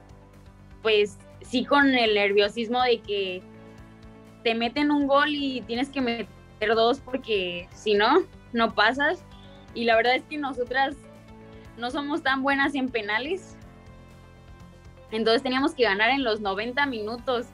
pues 0.82 1.18
sí 1.42 1.64
con 1.64 1.88
el 1.90 2.14
nerviosismo 2.14 2.82
de 2.82 3.00
que 3.00 3.42
te 4.42 4.54
meten 4.54 4.90
un 4.90 5.06
gol 5.06 5.28
y 5.28 5.60
tienes 5.62 5.90
que 5.90 6.00
meter 6.00 6.74
dos 6.74 7.00
porque 7.00 7.68
si 7.74 7.94
no, 7.94 8.22
no 8.52 8.74
pasas. 8.74 9.24
Y 9.74 9.84
la 9.84 9.96
verdad 9.96 10.16
es 10.16 10.22
que 10.24 10.38
nosotras 10.38 10.96
no 11.76 11.90
somos 11.90 12.22
tan 12.22 12.42
buenas 12.42 12.74
en 12.74 12.88
penales. 12.88 13.56
Entonces 15.10 15.42
teníamos 15.42 15.74
que 15.74 15.84
ganar 15.84 16.10
en 16.10 16.24
los 16.24 16.40
90 16.40 16.86
minutos. 16.86 17.46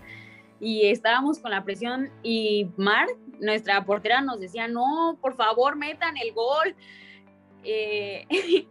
y 0.60 0.88
estábamos 0.88 1.38
con 1.38 1.52
la 1.52 1.62
presión 1.62 2.10
y 2.24 2.66
Mar, 2.76 3.06
nuestra 3.38 3.84
portera, 3.84 4.20
nos 4.20 4.40
decía, 4.40 4.66
no, 4.66 5.16
por 5.20 5.36
favor, 5.36 5.76
metan 5.76 6.16
el 6.16 6.32
gol. 6.32 6.74
Eh, 7.62 8.26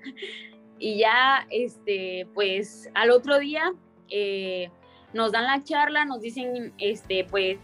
y 0.80 0.98
ya, 0.98 1.48
este, 1.50 2.28
pues 2.34 2.90
al 2.94 3.12
otro 3.12 3.40
día 3.40 3.72
eh, 4.10 4.70
nos 5.14 5.32
dan 5.32 5.46
la 5.46 5.64
charla, 5.64 6.04
nos 6.04 6.20
dicen, 6.22 6.74
este, 6.78 7.24
pues 7.24 7.58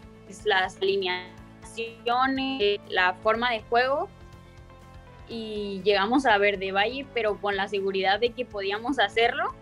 las 0.46 0.78
alineaciones, 0.78 2.80
la 2.88 3.12
forma 3.22 3.50
de 3.50 3.60
juego 3.62 4.08
y 5.28 5.80
llegamos 5.84 6.26
a 6.26 6.36
ver 6.38 6.58
de 6.58 6.72
Valle, 6.72 7.06
pero 7.14 7.40
con 7.40 7.56
la 7.56 7.68
seguridad 7.68 8.20
de 8.20 8.30
que 8.30 8.44
podíamos 8.44 8.98
hacerlo, 8.98 9.54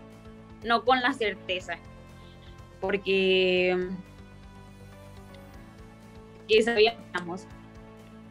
no 0.63 0.83
con 0.83 1.01
la 1.01 1.13
certeza, 1.13 1.77
porque 2.81 3.89
que 6.47 6.61
sabíamos. 6.61 7.47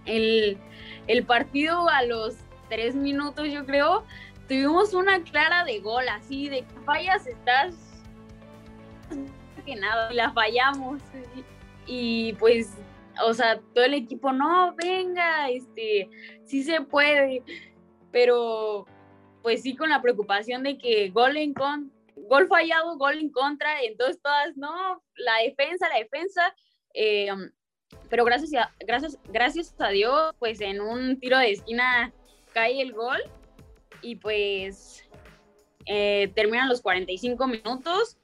El, 0.04 0.58
el 1.06 1.24
partido 1.24 1.88
a 1.88 2.02
los 2.02 2.34
tres 2.68 2.94
minutos, 2.94 3.48
yo 3.48 3.64
creo, 3.64 4.04
tuvimos 4.48 4.94
una 4.94 5.22
clara 5.22 5.64
de 5.64 5.80
gol, 5.80 6.08
así 6.08 6.48
de 6.48 6.62
que 6.62 6.80
fallas, 6.84 7.26
estás 7.26 7.74
que 9.64 9.76
nada, 9.76 10.10
la 10.12 10.32
fallamos. 10.32 11.00
Y 11.86 12.34
pues, 12.34 12.72
o 13.24 13.34
sea, 13.34 13.60
todo 13.74 13.84
el 13.84 13.94
equipo, 13.94 14.32
no, 14.32 14.74
venga, 14.74 15.50
este, 15.50 16.08
sí 16.44 16.62
se 16.62 16.80
puede, 16.80 17.42
pero 18.10 18.86
pues 19.42 19.62
sí 19.62 19.74
con 19.74 19.90
la 19.90 20.00
preocupación 20.00 20.62
de 20.62 20.78
que 20.78 21.10
gol 21.10 21.36
en 21.36 21.52
con, 21.52 21.92
gol 22.14 22.48
fallado, 22.48 22.96
gol 22.96 23.18
en 23.18 23.30
contra, 23.30 23.82
entonces 23.82 24.20
todas, 24.22 24.56
no, 24.56 25.02
la 25.16 25.38
defensa, 25.44 25.88
la 25.88 25.98
defensa, 25.98 26.54
eh, 26.94 27.28
pero 28.08 28.24
gracias 28.24 28.54
a, 28.54 28.72
gracias, 28.80 29.18
gracias 29.28 29.74
a 29.78 29.88
Dios, 29.88 30.34
pues 30.38 30.60
en 30.60 30.80
un 30.80 31.18
tiro 31.18 31.38
de 31.38 31.52
esquina 31.52 32.12
cae 32.52 32.80
el 32.80 32.92
gol 32.92 33.18
y 34.00 34.16
pues 34.16 35.08
eh, 35.86 36.30
terminan 36.34 36.68
los 36.68 36.80
45 36.80 37.46
minutos, 37.46 38.18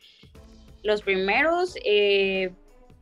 los 0.82 1.02
primeros, 1.02 1.74
eh, 1.84 2.52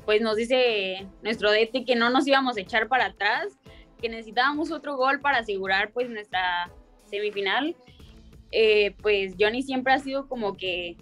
pues 0.07 0.23
nos 0.23 0.37
dice 0.37 1.07
nuestro 1.23 1.51
DT 1.51 1.85
que 1.85 1.97
no 1.97 2.09
nos 2.11 2.27
íbamos 2.29 2.57
a 2.57 2.61
echar 2.61 2.89
para 2.89 3.07
atrás, 3.07 3.59
que 4.01 4.09
necesitábamos 4.09 4.71
otro 4.71 4.97
gol 4.97 5.21
para 5.21 5.39
asegurar 5.39 5.93
pues 5.93 6.09
nuestra 6.09 6.71
semifinal. 7.11 7.77
Eh, 8.53 8.95
pues 9.03 9.35
Johnny 9.39 9.63
siempre 9.63 9.93
ha 9.93 9.99
sido 9.99 10.29
como 10.29 10.57
que 10.57 10.97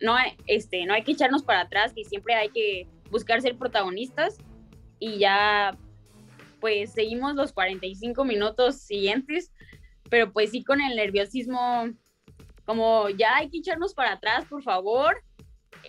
no, 0.00 0.16
este, 0.46 0.86
no 0.86 0.94
hay 0.94 1.02
que 1.02 1.12
echarnos 1.12 1.42
para 1.42 1.62
atrás, 1.62 1.92
que 1.92 2.04
siempre 2.04 2.34
hay 2.34 2.48
que 2.50 2.86
buscar 3.10 3.42
ser 3.42 3.58
protagonistas 3.58 4.38
y 5.00 5.18
ya 5.18 5.76
pues 6.60 6.92
seguimos 6.92 7.34
los 7.34 7.52
45 7.52 8.24
minutos 8.24 8.76
siguientes, 8.76 9.52
pero 10.08 10.32
pues 10.32 10.52
sí 10.52 10.62
con 10.62 10.80
el 10.80 10.94
nerviosismo, 10.94 11.88
como 12.64 13.08
ya 13.10 13.36
hay 13.36 13.50
que 13.50 13.58
echarnos 13.58 13.92
para 13.92 14.12
atrás, 14.12 14.44
por 14.44 14.62
favor, 14.62 15.20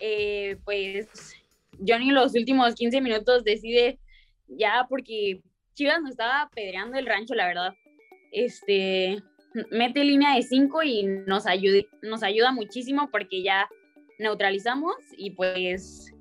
eh, 0.00 0.58
pues 0.64 1.37
Johnny 1.86 2.10
los 2.10 2.34
últimos 2.34 2.74
15 2.74 3.00
minutos 3.00 3.44
decide 3.44 3.98
ya 4.48 4.86
porque 4.88 5.42
Chivas 5.74 6.00
nos 6.00 6.10
estaba 6.10 6.42
apedreando 6.42 6.98
el 6.98 7.06
rancho, 7.06 7.34
la 7.34 7.46
verdad. 7.46 7.74
Este, 8.32 9.22
mete 9.70 10.04
línea 10.04 10.34
de 10.34 10.42
5 10.42 10.82
y 10.82 11.02
nos 11.04 11.46
ayuda, 11.46 11.82
nos 12.02 12.22
ayuda 12.22 12.52
muchísimo 12.52 13.08
porque 13.10 13.42
ya 13.42 13.68
neutralizamos 14.18 14.96
y 15.16 15.30
pues 15.30 16.12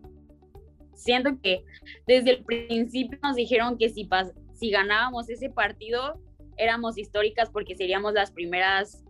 siento 0.94 1.40
que 1.42 1.64
desde 2.06 2.32
el 2.32 2.44
principio 2.44 3.18
nos 3.24 3.36
dijeron 3.36 3.78
que 3.78 3.90
si, 3.90 4.08
si 4.54 4.70
ganábamos 4.70 5.30
ese 5.30 5.50
partido 5.50 6.20
éramos 6.58 6.98
históricas 6.98 7.50
porque 7.50 7.76
seríamos 7.76 8.14
las 8.14 8.32
primeras 8.32 9.04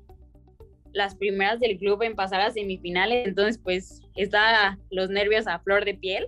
las 0.97 1.15
primeras 1.15 1.59
del 1.59 1.77
club 1.77 2.01
en 2.03 2.15
pasar 2.15 2.41
a 2.41 2.51
semifinales, 2.51 3.27
entonces 3.27 3.59
pues 3.63 4.01
está 4.15 4.77
los 4.89 5.09
nervios 5.09 5.47
a 5.47 5.59
flor 5.59 5.85
de 5.85 5.93
piel 5.93 6.27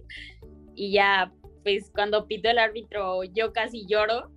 y 0.76 0.94
ya 0.94 1.34
pues 1.64 1.92
cuando 1.94 2.28
pito 2.28 2.50
el 2.50 2.60
árbitro 2.60 3.24
yo 3.24 3.52
casi 3.52 3.86
lloro, 3.88 4.32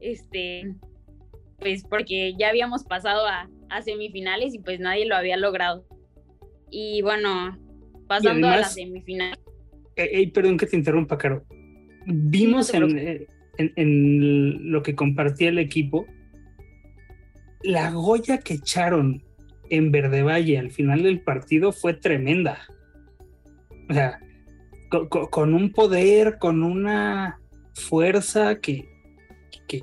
este, 0.00 0.74
pues 1.58 1.84
porque 1.84 2.34
ya 2.38 2.48
habíamos 2.48 2.84
pasado 2.84 3.26
a, 3.26 3.50
a 3.68 3.82
semifinales 3.82 4.54
y 4.54 4.60
pues 4.60 4.80
nadie 4.80 5.06
lo 5.06 5.16
había 5.16 5.36
logrado. 5.36 5.84
Y 6.70 7.02
bueno, 7.02 7.58
pasando 8.06 8.48
a 8.48 8.58
la 8.58 8.64
semifinal. 8.64 9.36
Eh, 9.96 10.30
perdón 10.32 10.56
que 10.56 10.66
te 10.66 10.76
interrumpa, 10.76 11.18
Caro. 11.18 11.44
Vimos 12.06 12.72
eh, 12.72 13.26
en, 13.58 13.72
en, 13.76 14.72
lo 14.72 14.82
que 14.82 14.94
compartía 14.94 15.50
el 15.50 15.58
equipo 15.58 16.06
la 17.62 17.90
goya 17.90 18.38
que 18.38 18.54
echaron 18.54 19.22
en 19.70 19.90
Verde 19.90 20.22
Valle 20.22 20.58
al 20.58 20.70
final 20.70 21.02
del 21.02 21.20
partido 21.20 21.72
fue 21.72 21.94
tremenda. 21.94 22.58
O 23.88 23.94
sea, 23.94 24.20
con, 25.30 25.54
un 25.54 25.72
poder, 25.72 26.38
con 26.38 26.62
una 26.62 27.40
fuerza 27.74 28.60
que, 28.60 28.88
que 29.66 29.82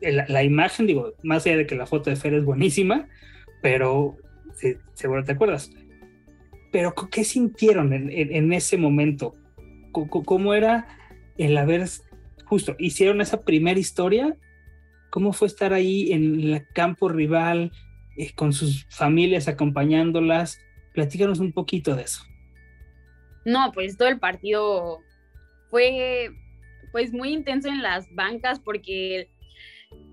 la, 0.00 0.42
imagen, 0.42 0.86
digo, 0.86 1.14
más 1.22 1.46
allá 1.46 1.58
de 1.58 1.66
que 1.66 1.76
la 1.76 1.86
foto 1.86 2.10
de 2.10 2.16
Fer 2.16 2.34
es 2.34 2.44
buenísima, 2.44 3.08
pero 3.62 4.16
seguro 4.94 5.24
te 5.24 5.32
acuerdas. 5.32 5.70
Pero 6.72 6.94
¿qué 7.10 7.24
sintieron 7.24 7.92
en 7.92 8.52
ese 8.52 8.76
momento? 8.76 9.34
cómo 9.92 10.54
era 10.54 10.86
el 11.36 11.56
haber, 11.56 11.86
justo, 12.44 12.76
hicieron 12.78 13.20
esa 13.20 13.42
primera 13.42 13.78
historia, 13.78 14.36
cómo 15.10 15.32
fue 15.32 15.48
estar 15.48 15.72
ahí 15.72 16.12
en 16.12 16.40
el 16.40 16.66
campo 16.74 17.08
rival, 17.08 17.72
con 18.34 18.52
sus 18.52 18.86
familias 18.90 19.48
acompañándolas. 19.48 20.58
Platícanos 20.94 21.38
un 21.38 21.52
poquito 21.52 21.94
de 21.94 22.02
eso. 22.02 22.22
No, 23.44 23.72
pues 23.72 23.96
todo 23.96 24.08
el 24.08 24.18
partido 24.18 24.98
fue 25.68 26.30
pues 26.92 27.12
muy 27.12 27.32
intenso 27.32 27.68
en 27.68 27.82
las 27.82 28.12
bancas 28.14 28.58
porque 28.60 29.30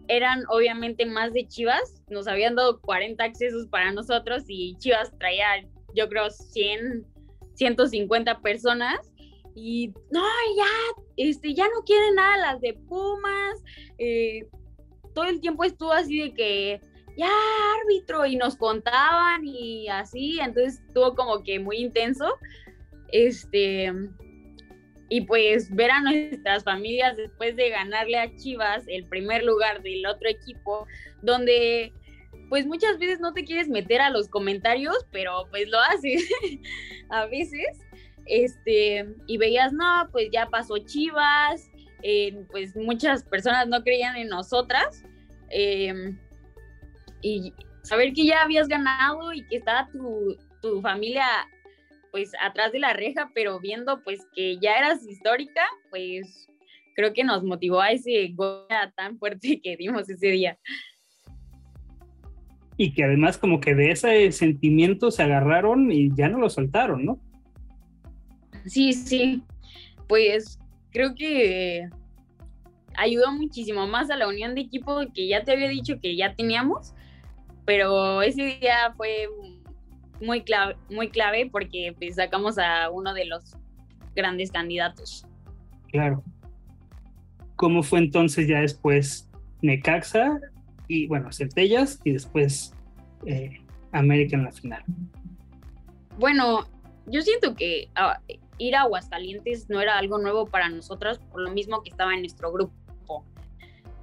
eran 0.08 0.44
obviamente 0.50 1.06
más 1.06 1.34
de 1.34 1.48
Chivas, 1.48 2.02
nos 2.10 2.28
habían 2.28 2.56
dado 2.56 2.80
40 2.82 3.24
accesos 3.24 3.68
para 3.68 3.92
nosotros 3.92 4.44
y 4.48 4.78
Chivas 4.78 5.12
traía 5.20 5.68
yo 5.96 6.08
creo 6.08 6.30
100, 6.30 7.06
150 7.56 8.40
personas 8.42 9.00
y 9.56 9.92
no, 10.12 10.22
ya, 10.56 11.04
este, 11.18 11.54
ya 11.56 11.66
no 11.66 11.84
quieren 11.84 12.16
nada 12.16 12.38
las 12.38 12.62
de 12.62 12.74
Pumas, 12.74 13.64
eh, 13.98 14.48
todo 15.16 15.26
el 15.26 15.42
tiempo 15.42 15.64
estuvo 15.64 15.92
así 15.92 16.20
de 16.20 16.34
que, 16.34 16.80
ya, 17.18 17.32
árbitro, 17.82 18.26
y 18.26 18.36
nos 18.36 18.56
contaban 18.56 19.46
y 19.46 19.88
así, 19.90 20.40
entonces 20.40 20.82
estuvo 20.88 21.16
como 21.16 21.44
que 21.44 21.60
muy 21.60 21.78
intenso, 21.78 22.38
este, 23.10 23.92
y 25.10 25.22
pues 25.22 25.74
ver 25.74 25.92
a 25.92 26.02
nuestras 26.02 26.64
familias 26.64 27.18
después 27.18 27.56
de 27.56 27.70
ganarle 27.70 28.18
a 28.18 28.36
Chivas 28.36 28.84
el 28.88 29.06
primer 29.06 29.44
lugar 29.44 29.82
del 29.82 30.06
otro 30.06 30.30
equipo, 30.30 30.86
donde 31.22 31.94
pues 32.50 32.66
muchas 32.66 32.98
veces 32.98 33.20
no 33.20 33.34
te 33.34 33.44
quieres 33.44 33.68
meter 33.68 34.00
a 34.02 34.10
los 34.10 34.30
comentarios, 34.30 35.06
pero 35.12 35.48
pues 35.50 35.68
lo 35.70 35.80
haces 35.80 36.30
a 37.10 37.26
veces 37.26 37.80
este, 38.26 39.08
y 39.26 39.38
veías, 39.38 39.74
no, 39.74 40.10
pues 40.12 40.30
ya 40.32 40.48
pasó 40.48 40.78
Chivas, 40.78 41.70
eh, 42.04 42.46
pues 42.52 42.76
muchas 42.76 43.24
personas 43.24 43.68
no 43.68 43.84
creían 43.84 44.16
en 44.18 44.28
nosotras, 44.28 45.04
em, 45.50 46.18
y 47.22 47.54
saber 47.84 48.14
que 48.14 48.26
ya 48.26 48.42
habías 48.42 48.68
ganado 48.68 49.34
y 49.34 49.46
que 49.48 49.58
estaba 49.58 49.90
tu, 49.92 50.38
tu 50.62 50.82
familia 50.82 51.26
pues 52.12 52.32
atrás 52.42 52.72
de 52.72 52.80
la 52.80 52.94
reja, 52.94 53.32
pero 53.34 53.60
viendo 53.60 54.02
pues 54.04 54.26
que 54.34 54.58
ya 54.60 54.78
eras 54.78 55.06
histórica, 55.08 55.62
pues 55.90 56.48
creo 56.96 57.14
que 57.14 57.24
nos 57.24 57.44
motivó 57.44 57.80
a 57.80 57.92
ese 57.92 58.30
gol 58.34 58.66
tan 58.96 59.18
fuerte 59.20 59.62
que 59.64 59.78
dimos 59.78 60.10
ese 60.10 60.28
día. 60.28 60.58
Y 62.76 62.94
que 62.94 63.04
además 63.04 63.38
como 63.38 63.60
que 63.60 63.76
de 63.76 63.92
ese 63.92 64.32
sentimiento 64.32 65.12
se 65.12 65.24
agarraron 65.24 65.92
y 65.92 66.10
ya 66.16 66.30
no 66.30 66.40
lo 66.40 66.50
soltaron, 66.50 67.06
¿no? 67.06 67.20
Sí, 68.66 68.94
sí, 68.94 69.44
pues 70.08 70.60
creo 70.92 71.16
que 71.16 71.88
ayudó 72.98 73.32
muchísimo 73.32 73.88
más 73.88 74.10
a 74.10 74.16
la 74.16 74.28
unión 74.28 74.56
de 74.56 74.62
equipo 74.62 75.02
que 75.14 75.28
ya 75.28 75.44
te 75.44 75.52
había 75.52 75.70
dicho 75.70 76.00
que 76.02 76.16
ya 76.16 76.36
teníamos, 76.36 76.94
pero 77.68 78.22
ese 78.22 78.44
día 78.62 78.94
fue 78.96 79.28
muy 80.22 80.42
clave, 80.42 80.78
muy 80.90 81.10
clave 81.10 81.50
porque 81.52 81.94
pues, 82.00 82.16
sacamos 82.16 82.58
a 82.58 82.90
uno 82.90 83.14
de 83.14 83.26
los 83.26 83.58
grandes 84.16 84.52
candidatos. 84.52 85.26
Claro. 85.92 86.24
¿Cómo 87.58 87.84
fue 87.84 88.00
entonces 88.00 88.48
ya 88.48 88.62
después 88.62 89.30
Necaxa 89.62 90.40
y 90.88 91.08
bueno, 91.08 91.34
Centellas 91.34 92.00
y 92.06 92.14
después 92.14 92.74
eh, 93.26 93.60
América 93.92 94.38
en 94.38 94.46
la 94.46 94.52
final? 94.54 94.84
Bueno, 96.18 96.70
yo 97.06 97.22
siento 97.22 97.54
que 97.54 97.90
ah, 97.96 98.22
ir 98.60 98.78
a 98.78 98.84
Aguascalientes 98.84 99.70
no 99.70 99.82
era 99.82 99.98
algo 99.98 100.20
nuevo 100.20 100.46
para 100.46 100.70
nosotros, 100.70 101.20
por 101.20 101.42
lo 101.42 101.52
mismo 101.52 101.84
que 101.84 101.90
estaba 101.90 102.14
en 102.14 102.22
nuestro 102.22 102.50
grupo. 102.50 103.26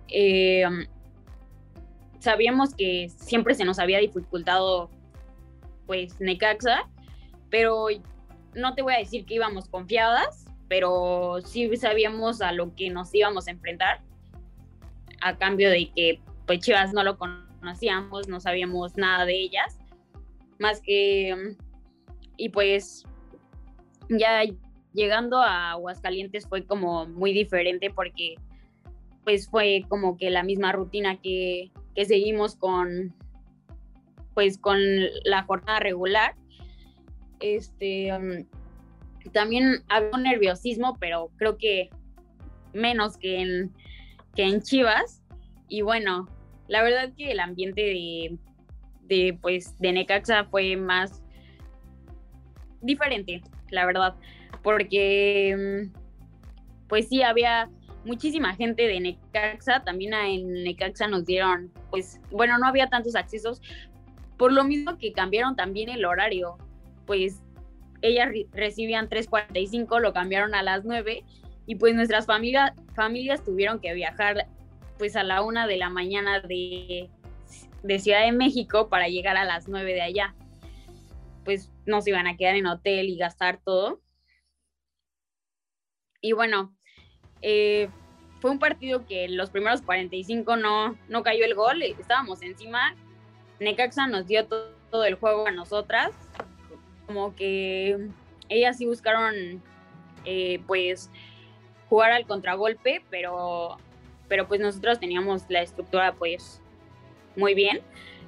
Eh, 0.09 0.65
sabíamos 2.25 2.75
que 2.75 3.09
siempre 3.09 3.55
se 3.55 3.65
nos 3.65 3.79
había 3.79 3.99
dificultado 3.99 4.91
pues 5.87 6.19
Necaxa, 6.21 6.89
pero 7.51 7.87
no 8.55 8.75
te 8.75 8.83
voy 8.83 8.95
a 8.95 8.99
decir 8.99 9.27
que 9.27 9.35
íbamos 9.35 9.69
confiadas, 9.69 10.47
pero 10.69 11.39
sí 11.45 11.77
sabíamos 11.77 12.41
a 12.41 12.53
lo 12.53 12.75
que 12.75 12.91
nos 12.91 13.15
íbamos 13.15 13.47
a 13.47 13.51
enfrentar, 13.51 14.01
a 15.21 15.37
cambio 15.37 15.71
de 15.71 15.91
que 15.95 16.21
pues 16.47 16.61
Chivas 16.61 16.93
no 16.93 17.05
lo 17.05 17.19
conocíamos, 17.19 18.29
no 18.29 18.41
sabíamos 18.41 18.97
nada 18.97 19.27
de 19.27 19.35
ellas, 19.35 19.79
más 20.59 20.81
que, 20.81 21.57
y 22.37 22.49
pues 22.49 23.05
ya 24.09 24.43
llegando 24.93 25.39
a 25.39 25.73
Aguascalientes 25.73 26.47
fue 26.49 26.65
como 26.65 27.07
muy 27.07 27.33
diferente 27.33 27.91
porque 27.91 28.37
pues 29.25 29.49
fue 29.49 29.85
como 29.89 30.17
que 30.17 30.31
la 30.31 30.43
misma 30.43 30.73
rutina 30.73 31.21
que, 31.21 31.71
que 31.95 32.05
seguimos 32.05 32.57
con 32.57 33.15
pues 34.35 34.59
con 34.59 34.79
la 35.25 35.45
jornada 35.45 35.81
regular. 35.81 36.35
Este 37.41 38.13
um, 38.13 38.45
también 39.33 39.85
había 39.89 40.11
un 40.13 40.25
nerviosismo, 40.25 40.97
pero 40.99 41.31
creo 41.37 41.57
que 41.57 41.89
menos 42.73 43.17
que 43.17 43.41
en, 43.41 43.73
que 44.35 44.45
en 44.45 44.61
Chivas. 44.61 45.23
Y 45.69 45.83
bueno, 45.83 46.29
la 46.69 46.83
verdad 46.83 47.13
que 47.17 47.31
el 47.31 47.41
ambiente 47.41 47.81
de, 47.81 48.39
de, 49.03 49.39
pues, 49.41 49.79
de 49.79 49.93
Necaxa 49.93 50.45
fue 50.45 50.77
más 50.77 51.23
diferente, 52.83 53.43
la 53.71 53.87
verdad, 53.87 54.15
porque 54.63 55.89
pues 56.89 57.09
sí 57.09 57.23
había 57.23 57.71
muchísima 58.05 58.55
gente 58.55 58.87
de 58.87 59.01
Necaxa, 59.01 59.85
también 59.85 60.15
en 60.15 60.65
Necaxa 60.65 61.09
nos 61.09 61.25
dieron, 61.25 61.73
pues 61.91 62.21
bueno, 62.31 62.59
no 62.59 62.67
había 62.67 62.89
tantos 62.89 63.17
accesos, 63.17 63.61
por 64.37 64.53
lo 64.53 64.65
mismo 64.65 64.99
que 64.99 65.13
cambiaron 65.13 65.57
también 65.57 65.89
el 65.89 66.05
horario, 66.05 66.59
pues 67.07 67.43
ellas 68.03 68.29
recibían 68.53 69.09
3.45, 69.09 70.01
lo 70.01 70.13
cambiaron 70.13 70.55
a 70.55 70.63
las 70.63 70.85
9 70.85 71.25
y 71.67 71.77
pues 71.77 71.95
nuestras 71.95 72.27
familias, 72.27 72.73
familias 72.95 73.43
tuvieron 73.43 73.81
que 73.81 73.95
viajar 73.95 74.47
pues 74.99 75.17
a 75.17 75.23
la 75.23 75.43
una 75.43 75.67
de 75.67 75.79
la 75.79 75.89
mañana 75.89 76.41
de, 76.41 77.09
de 77.83 77.99
Ciudad 77.99 78.25
de 78.25 78.33
México 78.33 78.89
para 78.89 79.09
llegar 79.09 79.37
a 79.37 79.45
las 79.45 79.69
9 79.69 79.95
de 79.95 80.03
allá. 80.03 80.35
Pues 81.45 81.71
nos 81.87 82.07
iban 82.07 82.27
a 82.27 82.37
quedar 82.37 82.57
en 82.57 82.67
hotel 82.67 83.09
y 83.09 83.17
gastar 83.17 83.61
todo. 83.63 84.01
Y 86.21 86.33
bueno, 86.33 86.74
eh, 87.47 87.89
fue 88.41 88.51
un 88.51 88.59
partido 88.59 89.07
que 89.07 89.29
los 89.29 89.51
primeros 89.51 89.83
45 89.83 90.57
no, 90.57 90.97
no 91.09 91.23
cayó 91.23 91.45
el 91.45 91.55
gol, 91.55 91.83
estábamos 91.83 92.43
encima. 92.43 92.95
Necaxa 93.61 94.07
nos 94.07 94.27
dio 94.27 94.47
todo 94.47 95.05
el 95.05 95.15
juego 95.15 95.47
a 95.47 95.51
nosotras 95.51 96.13
como 97.07 97.35
que 97.35 98.09
ellas 98.49 98.79
sí 98.79 98.87
buscaron 98.87 99.63
eh, 100.25 100.61
pues 100.67 101.11
jugar 101.89 102.13
al 102.13 102.27
contragolpe, 102.27 103.05
pero, 103.11 103.77
pero 104.29 104.49
pues 104.49 104.61
nosotros 104.61 104.99
teníamos 104.99 105.45
la 105.49 105.63
estructura 105.63 106.15
pues 106.15 106.61
muy 107.37 107.55
bien 107.55 107.83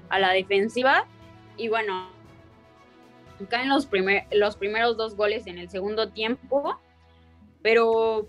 a 0.08 0.18
la 0.18 0.32
defensiva 0.32 1.06
y 1.56 1.68
bueno, 1.68 2.10
caen 3.48 3.68
los, 3.68 3.86
primer, 3.86 4.24
los 4.30 4.56
primeros 4.56 4.96
dos 4.96 5.16
goles 5.16 5.46
en 5.46 5.58
el 5.58 5.70
segundo 5.70 6.10
tiempo, 6.10 6.78
pero 7.62 8.28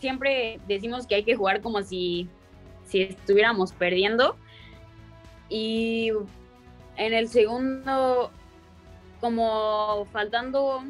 siempre 0.00 0.60
decimos 0.66 1.06
que 1.06 1.16
hay 1.16 1.24
que 1.24 1.36
jugar 1.36 1.60
como 1.60 1.82
si, 1.82 2.28
si 2.84 3.02
estuviéramos 3.02 3.72
perdiendo. 3.72 4.36
Y 5.48 6.10
en 6.96 7.14
el 7.14 7.28
segundo 7.28 8.30
como 9.20 10.06
faltando 10.12 10.82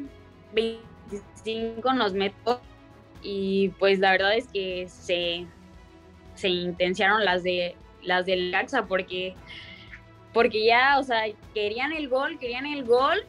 25 0.53 1.93
nos 1.93 2.13
meto. 2.13 2.61
Y 3.21 3.69
pues 3.79 3.99
la 3.99 4.11
verdad 4.11 4.35
es 4.35 4.47
que 4.47 4.87
se, 4.87 5.45
se 6.35 6.49
las 6.49 7.43
de 7.43 7.75
las 8.01 8.25
del 8.25 8.51
Caxa 8.51 8.85
porque 8.85 9.35
porque 10.33 10.63
ya, 10.63 10.99
o 10.99 11.03
sea, 11.03 11.23
querían 11.53 11.91
el 11.91 12.07
gol, 12.07 12.37
querían 12.39 12.65
el 12.65 12.85
gol. 12.85 13.25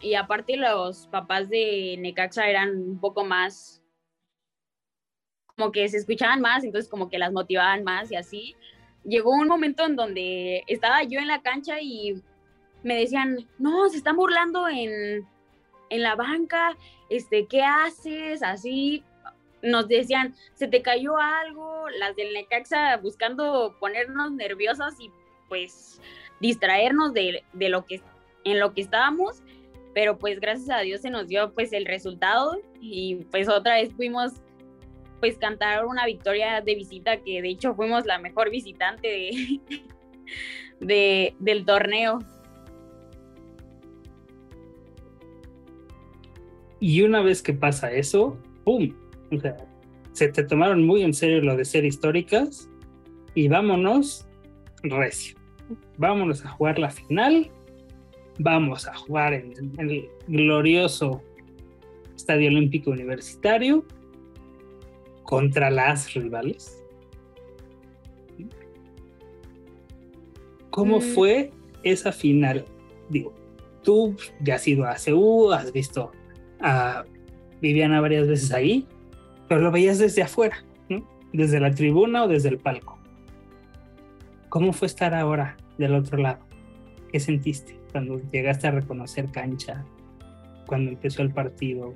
Y 0.00 0.14
aparte 0.14 0.56
los 0.56 1.06
papás 1.06 1.48
de 1.48 1.96
Necaxa 1.98 2.48
eran 2.48 2.76
un 2.76 2.98
poco 2.98 3.24
más 3.24 3.82
como 5.56 5.72
que 5.72 5.88
se 5.88 5.98
escuchaban 5.98 6.40
más, 6.40 6.64
entonces 6.64 6.90
como 6.90 7.08
que 7.08 7.18
las 7.18 7.32
motivaban 7.32 7.84
más 7.84 8.10
y 8.10 8.16
así. 8.16 8.56
Llegó 9.04 9.30
un 9.30 9.48
momento 9.48 9.84
en 9.84 9.96
donde 9.96 10.64
estaba 10.66 11.02
yo 11.04 11.20
en 11.20 11.28
la 11.28 11.42
cancha 11.42 11.80
y 11.80 12.22
me 12.82 12.96
decían, 12.96 13.46
no, 13.58 13.88
se 13.88 13.98
están 13.98 14.16
burlando 14.16 14.68
en, 14.68 15.26
la 15.90 16.16
banca, 16.16 16.76
este, 17.08 17.46
¿qué 17.46 17.62
haces? 17.62 18.42
Así, 18.42 19.04
nos 19.62 19.86
decían, 19.86 20.34
se 20.54 20.66
te 20.66 20.82
cayó 20.82 21.16
algo, 21.18 21.88
las 22.00 22.16
del 22.16 22.34
Necaxa 22.34 22.96
buscando 22.96 23.76
ponernos 23.78 24.32
nerviosas 24.32 24.98
y 24.98 25.08
pues 25.48 26.00
distraernos 26.40 27.12
de, 27.12 27.44
lo 27.52 27.86
que, 27.86 28.02
en 28.42 28.58
lo 28.58 28.74
que 28.74 28.80
estábamos, 28.80 29.44
pero 29.94 30.18
pues 30.18 30.40
gracias 30.40 30.68
a 30.70 30.80
Dios 30.80 31.02
se 31.02 31.10
nos 31.10 31.28
dio 31.28 31.52
pues 31.54 31.72
el 31.72 31.86
resultado 31.86 32.60
y 32.80 33.24
pues 33.30 33.48
otra 33.48 33.74
vez 33.74 33.92
fuimos 33.94 34.32
pues 35.24 35.38
cantar 35.38 35.86
una 35.86 36.04
victoria 36.04 36.60
de 36.60 36.74
visita 36.74 37.22
que 37.22 37.40
de 37.40 37.48
hecho 37.48 37.74
fuimos 37.74 38.04
la 38.04 38.18
mejor 38.18 38.50
visitante 38.50 39.08
de, 39.08 39.60
de 40.86 41.34
del 41.38 41.64
torneo. 41.64 42.18
Y 46.78 47.00
una 47.00 47.22
vez 47.22 47.40
que 47.40 47.54
pasa 47.54 47.90
eso, 47.90 48.36
¡pum! 48.64 48.92
Se 50.12 50.28
te 50.28 50.44
tomaron 50.44 50.84
muy 50.86 51.00
en 51.00 51.14
serio 51.14 51.40
lo 51.40 51.56
de 51.56 51.64
ser 51.64 51.86
históricas 51.86 52.68
y 53.34 53.48
vámonos 53.48 54.28
recio. 54.82 55.38
Vámonos 55.96 56.44
a 56.44 56.50
jugar 56.50 56.78
la 56.78 56.90
final. 56.90 57.50
Vamos 58.40 58.86
a 58.86 58.94
jugar 58.94 59.32
en, 59.32 59.54
el 59.78 60.06
glorioso 60.26 61.22
Estadio 62.14 62.48
Olímpico 62.48 62.90
Universitario 62.90 63.86
contra 65.24 65.70
las 65.70 66.14
rivales. 66.14 66.80
¿Cómo 70.70 70.98
mm. 70.98 71.02
fue 71.02 71.50
esa 71.82 72.12
final? 72.12 72.64
Digo, 73.08 73.34
tú 73.82 74.16
ya 74.40 74.56
has 74.56 74.66
ido 74.66 74.86
a 74.86 74.96
CU, 74.96 75.52
has 75.52 75.72
visto 75.72 76.12
a 76.60 77.04
Viviana 77.60 78.00
varias 78.00 78.26
veces 78.26 78.52
ahí, 78.52 78.86
pero 79.48 79.60
lo 79.60 79.70
veías 79.70 79.98
desde 79.98 80.22
afuera, 80.22 80.64
desde 81.32 81.60
la 81.60 81.70
tribuna 81.70 82.24
o 82.24 82.28
desde 82.28 82.48
el 82.48 82.58
palco. 82.58 82.98
¿Cómo 84.48 84.72
fue 84.72 84.86
estar 84.86 85.14
ahora 85.14 85.56
del 85.78 85.94
otro 85.94 86.18
lado? 86.18 86.44
¿Qué 87.10 87.20
sentiste 87.20 87.78
cuando 87.92 88.20
llegaste 88.30 88.66
a 88.66 88.72
reconocer 88.72 89.30
cancha? 89.30 89.84
Cuando 90.66 90.90
empezó 90.90 91.22
el 91.22 91.32
partido, 91.32 91.94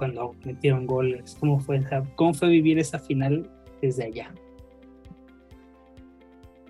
cuando 0.00 0.34
metieron 0.46 0.86
goles, 0.86 1.36
¿cómo 1.38 1.60
fue, 1.60 1.78
cómo 2.16 2.32
fue 2.32 2.48
vivir 2.48 2.78
esa 2.78 2.98
final 2.98 3.50
desde 3.82 4.04
allá? 4.04 4.32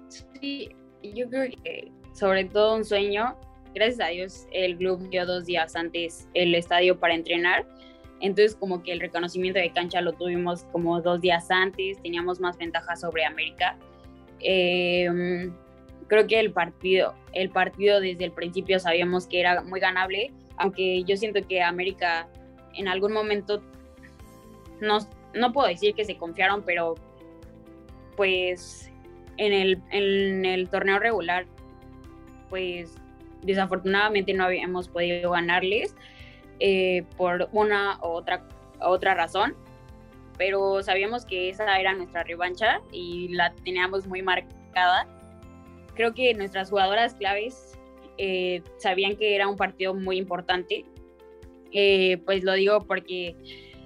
Sí, 0.08 0.68
yo 1.00 1.30
creo 1.30 1.48
que 1.62 1.92
sobre 2.12 2.46
todo 2.46 2.74
un 2.74 2.84
sueño 2.84 3.36
gracias 3.72 4.00
a 4.00 4.10
Dios 4.10 4.48
el 4.50 4.76
club 4.76 5.08
dio 5.10 5.24
dos 5.26 5.46
días 5.46 5.76
antes 5.76 6.26
el 6.34 6.56
estadio 6.56 6.98
para 6.98 7.14
entrenar. 7.14 7.64
Entonces 8.20 8.56
como 8.56 8.82
que 8.82 8.90
el 8.90 8.98
reconocimiento 8.98 9.60
de 9.60 9.70
cancha 9.70 10.00
lo 10.00 10.12
tuvimos 10.12 10.64
como 10.72 11.00
dos 11.00 11.20
días 11.20 11.52
antes, 11.52 12.02
teníamos 12.02 12.40
más 12.40 12.58
ventaja 12.58 12.96
sobre 12.96 13.24
América. 13.24 13.78
Em, 14.40 15.54
creo 16.08 16.26
que 16.26 16.40
el 16.40 16.52
partido, 16.52 17.14
el 17.32 17.50
partido 17.50 18.00
desde 18.00 18.24
el 18.24 18.32
principio 18.32 18.80
sabíamos 18.80 19.28
que 19.28 19.38
era 19.38 19.62
muy 19.62 19.78
ganable, 19.78 20.32
aunque 20.56 21.04
yo 21.04 21.16
siento 21.16 21.46
que 21.46 21.62
América 21.62 22.28
en 22.74 22.88
algún 22.88 23.12
momento, 23.12 23.62
no, 24.80 24.98
no 25.35 25.52
puedo 25.52 25.68
decir 25.68 25.94
que 25.94 26.04
se 26.04 26.16
confiaron, 26.16 26.62
pero 26.62 26.94
pues 28.16 28.90
en 29.37 29.52
el, 29.52 29.83
en 29.90 30.44
el 30.44 30.68
torneo 30.68 30.98
regular, 30.98 31.46
pues 32.48 32.94
desafortunadamente 33.42 34.35
no 34.35 34.44
habíamos 34.44 34.88
podido 34.88 35.30
ganarles 35.30 35.94
eh, 36.59 37.04
por 37.16 37.48
una 37.52 37.98
u 38.02 38.09
otra, 38.09 38.46
otra 38.80 39.14
razón, 39.14 39.56
pero 40.37 40.83
sabíamos 40.83 41.24
que 41.24 41.48
esa 41.48 41.78
era 41.78 41.94
nuestra 41.94 42.22
revancha 42.22 42.80
y 42.92 43.28
la 43.28 43.54
teníamos 43.64 44.06
muy 44.06 44.22
marcada. 44.22 45.06
Creo 45.94 46.12
que 46.12 46.35
nuestras 46.35 46.70
jugadoras 46.70 47.14
claves 47.14 47.78
eh, 48.18 48.62
sabían 48.78 49.16
que 49.16 49.35
era 49.35 49.48
un 49.48 49.56
partido 49.56 49.94
muy 49.94 50.18
importante 50.18 50.85
Eh, 51.72 52.18
pues 52.24 52.42
lo 52.44 52.54
digo 52.54 52.80
porque 52.87 53.37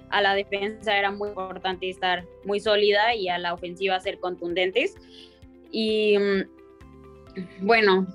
a 0.09 0.21
la 0.21 0.35
defensa 0.35 0.97
era 0.97 1.11
muy 1.11 1.29
importante 1.29 1.89
estar 1.89 2.25
muy 2.43 2.59
sólida 2.59 3.15
y 3.15 3.29
a 3.29 3.37
la 3.37 3.53
ofensiva 3.53 3.99
ser 3.99 4.19
contundentes. 4.19 4.95
Y 5.71 6.17
mm, 6.17 7.65
bueno, 7.65 8.07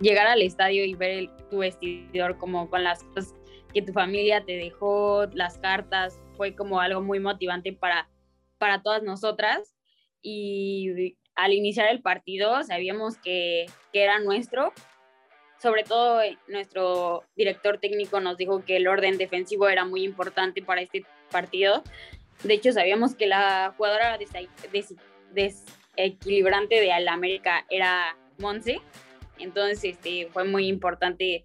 llegar 0.00 0.26
al 0.26 0.42
estadio 0.42 0.84
y 0.84 0.94
ver 0.94 1.28
tu 1.50 1.58
vestidor 1.58 2.38
como 2.38 2.68
con 2.70 2.84
las 2.84 3.02
cosas 3.04 3.34
que 3.72 3.82
tu 3.82 3.92
familia 3.92 4.44
te 4.44 4.56
dejó, 4.56 5.26
las 5.32 5.58
cartas, 5.58 6.18
fue 6.36 6.54
como 6.54 6.80
algo 6.80 7.00
muy 7.00 7.20
motivante 7.20 7.72
para, 7.72 8.08
para 8.58 8.82
todas 8.82 9.02
nosotras. 9.02 9.74
Y 10.22 11.16
al 11.34 11.52
iniciar 11.52 11.88
el 11.90 12.02
partido 12.02 12.62
sabíamos 12.64 13.16
que, 13.18 13.66
que 13.92 14.02
era 14.02 14.18
nuestro. 14.18 14.72
Sobre 15.60 15.84
todo 15.84 16.22
eh, 16.22 16.38
nuestro 16.48 17.24
director 17.36 17.78
técnico 17.78 18.20
nos 18.20 18.36
dijo 18.38 18.64
que 18.64 18.76
el 18.76 18.88
orden 18.88 19.18
defensivo 19.18 19.68
era 19.68 19.84
muy 19.84 20.04
importante 20.04 20.62
para 20.62 20.80
este 20.80 21.04
partido. 21.30 21.82
De 22.42 22.54
hecho, 22.54 22.72
sabíamos 22.72 23.14
que 23.14 23.26
la 23.26 23.74
jugadora 23.76 24.18
desequilibrante 25.34 26.80
de 26.80 26.92
Al 26.92 27.08
América 27.08 27.66
era 27.68 28.16
Monse. 28.38 28.80
Entonces, 29.38 29.84
este, 29.84 30.28
fue 30.32 30.44
muy 30.44 30.66
importante, 30.66 31.44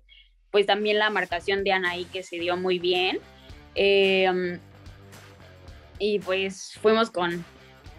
pues 0.52 0.66
también 0.66 0.98
la 1.00 1.10
marcación 1.10 1.66
de 1.66 1.74
Anaí 1.74 2.06
que 2.06 2.24
se 2.24 2.40
dio 2.40 2.56
muy 2.56 2.80
bien. 2.80 3.20
Em, 3.76 4.60
y 6.00 6.20
pues 6.20 6.78
fuimos 6.82 7.12
con, 7.12 7.44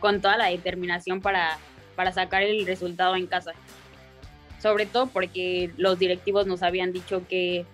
con 0.01 0.23
toda 0.23 0.39
la 0.39 0.47
determinación 0.47 1.21
para, 1.21 1.59
para 1.95 2.13
sacar 2.13 2.43
el 2.43 2.65
resultado 2.65 3.17
en 3.17 3.27
casa. 3.27 3.53
Sobre 4.59 4.87
todo 4.87 5.07
porque 5.07 5.71
los 5.77 5.99
directivos 5.99 6.47
nos 6.47 6.63
habían 6.63 6.93
dicho 6.93 7.27
que, 7.29 7.67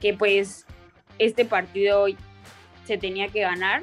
que 0.00 0.14
pues 0.14 0.66
este 1.18 1.44
partido 1.44 2.06
se 2.84 2.98
tenía 2.98 3.28
que 3.28 3.40
ganar. 3.40 3.82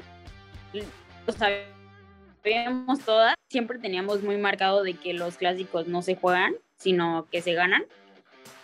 Lo 0.73 1.33
sabíamos 1.33 2.99
todas, 2.99 3.35
siempre 3.49 3.79
teníamos 3.79 4.21
muy 4.21 4.37
marcado 4.37 4.83
de 4.83 4.93
que 4.93 5.13
los 5.13 5.37
clásicos 5.37 5.87
no 5.87 6.01
se 6.01 6.15
juegan, 6.15 6.55
sino 6.77 7.27
que 7.31 7.41
se 7.41 7.53
ganan. 7.53 7.85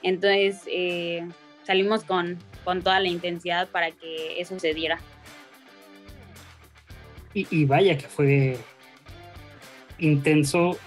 Entonces 0.01 0.63
eh, 0.67 1.25
salimos 1.63 2.03
con, 2.03 2.37
con 2.63 2.81
toda 2.81 2.99
la 2.99 3.07
intensidad 3.07 3.69
para 3.69 3.91
que 3.91 4.39
eso 4.39 4.59
se 4.59 4.73
diera. 4.73 4.99
Y, 7.35 7.65
vaya 7.65 7.97
que 7.97 8.07
fue 8.07 8.57
intenso, 9.97 10.77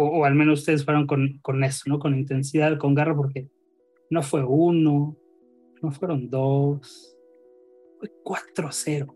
o, 0.00 0.24
al 0.24 0.34
menos 0.34 0.60
ustedes 0.60 0.84
fueron 0.84 1.06
con, 1.06 1.38
con, 1.42 1.62
eso, 1.64 1.84
¿no? 1.86 1.98
Con 1.98 2.16
intensidad, 2.16 2.78
con 2.78 2.94
garra, 2.94 3.14
porque 3.14 3.48
no 4.10 4.22
fue 4.22 4.44
uno, 4.44 5.16
no 5.82 5.90
fueron 5.90 6.28
dos, 6.28 7.16
fue 7.98 8.10
4-0. 8.24 9.14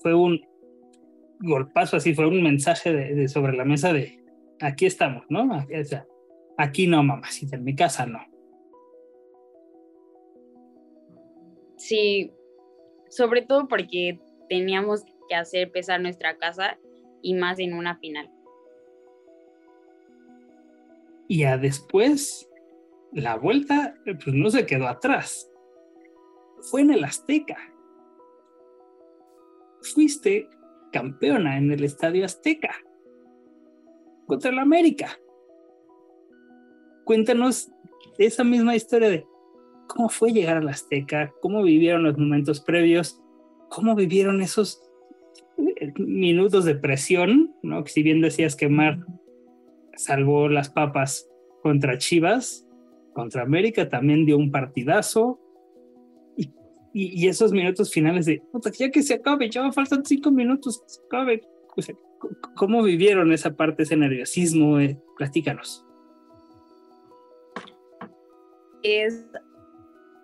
Fue 0.00 0.14
un 0.14 0.40
golpazo 1.40 1.96
así, 1.96 2.14
fue 2.14 2.26
un 2.26 2.42
mensaje 2.42 2.92
de, 2.92 3.28
sobre 3.28 3.56
la 3.56 3.64
mesa 3.64 3.92
de 3.92 4.24
aquí 4.60 4.86
estamos, 4.86 5.24
¿no? 5.28 5.42
O 5.44 5.84
sea, 5.84 6.06
aquí 6.56 6.86
no, 6.86 7.02
mamacita, 7.02 7.56
en 7.56 7.64
mi 7.64 7.74
casa 7.74 8.06
no. 8.06 8.20
Sí, 11.76 12.32
sobre 13.10 13.42
todo 13.42 13.66
porque 13.68 14.20
teníamos 14.48 15.04
que 15.28 15.34
hacer 15.34 15.70
pesar 15.72 16.00
nuestra 16.00 16.36
casa 16.38 16.78
y 17.22 17.34
más 17.34 17.58
en 17.58 17.74
una 17.74 17.96
final. 17.98 18.30
Y 21.32 21.38
ya 21.38 21.56
después, 21.56 22.46
la 23.10 23.36
vuelta, 23.36 23.94
pues 24.04 24.36
no 24.36 24.50
se 24.50 24.66
quedó 24.66 24.86
atrás 24.86 25.50
fue 26.60 26.82
en 26.82 26.90
el 26.90 27.04
Azteca. 27.04 27.56
Fuiste 29.80 30.46
campeona 30.92 31.56
en 31.56 31.72
el 31.72 31.84
Estadio 31.84 32.26
Azteca 32.26 32.74
contra 34.26 34.50
el 34.50 34.58
América. 34.58 35.18
Cuéntanos 37.06 37.72
esa 38.18 38.44
misma 38.44 38.76
historia 38.76 39.08
de 39.08 39.26
cómo 39.88 40.10
fue 40.10 40.34
llegar 40.34 40.58
al 40.58 40.68
Azteca, 40.68 41.32
cómo 41.40 41.62
vivieron 41.62 42.02
los 42.02 42.18
momentos 42.18 42.60
previos, 42.60 43.22
cómo 43.70 43.94
vivieron 43.94 44.42
esos 44.42 44.82
eh, 45.56 45.94
minutos 45.96 46.66
de 46.66 46.74
presión, 46.74 47.56
¿no? 47.62 47.86
Si 47.86 48.02
bien 48.02 48.20
decías 48.20 48.54
que 48.54 48.68
Mar 48.68 48.98
salvó 49.96 50.48
las 50.48 50.70
papas 50.70 51.28
contra 51.62 51.98
Chivas, 51.98 52.66
contra 53.12 53.42
América 53.42 53.88
también 53.88 54.24
dio 54.24 54.36
un 54.36 54.50
partidazo, 54.50 55.38
y, 56.94 57.26
esos 57.26 57.52
minutos 57.52 57.90
finales 57.90 58.26
de, 58.26 58.42
ya 58.78 58.90
que 58.90 59.02
se 59.02 59.14
acabe, 59.14 59.48
ya 59.48 59.70
faltan 59.72 60.04
cinco 60.04 60.30
minutos, 60.30 60.82
se 60.86 61.00
acabe. 61.06 61.42
¿Cómo 62.54 62.82
vivieron 62.82 63.32
esa 63.32 63.56
parte, 63.56 63.82
ese 63.82 63.96
nerviosismo? 63.96 64.78
Eh, 64.78 64.98
platícanos. 65.16 65.84
Es, 68.82 69.24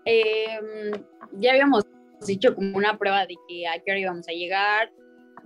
em, 0.05 0.93
ya 1.39 1.53
habíamos 1.53 1.87
hecho 2.29 2.55
como 2.55 2.77
una 2.77 2.99
prueba 2.99 3.27
de 3.27 3.35
que 3.49 3.67
a 3.67 3.83
qué 3.83 3.93
hora 3.93 4.01
íbamos 4.01 4.29
a 4.29 4.33
llegar 4.33 4.93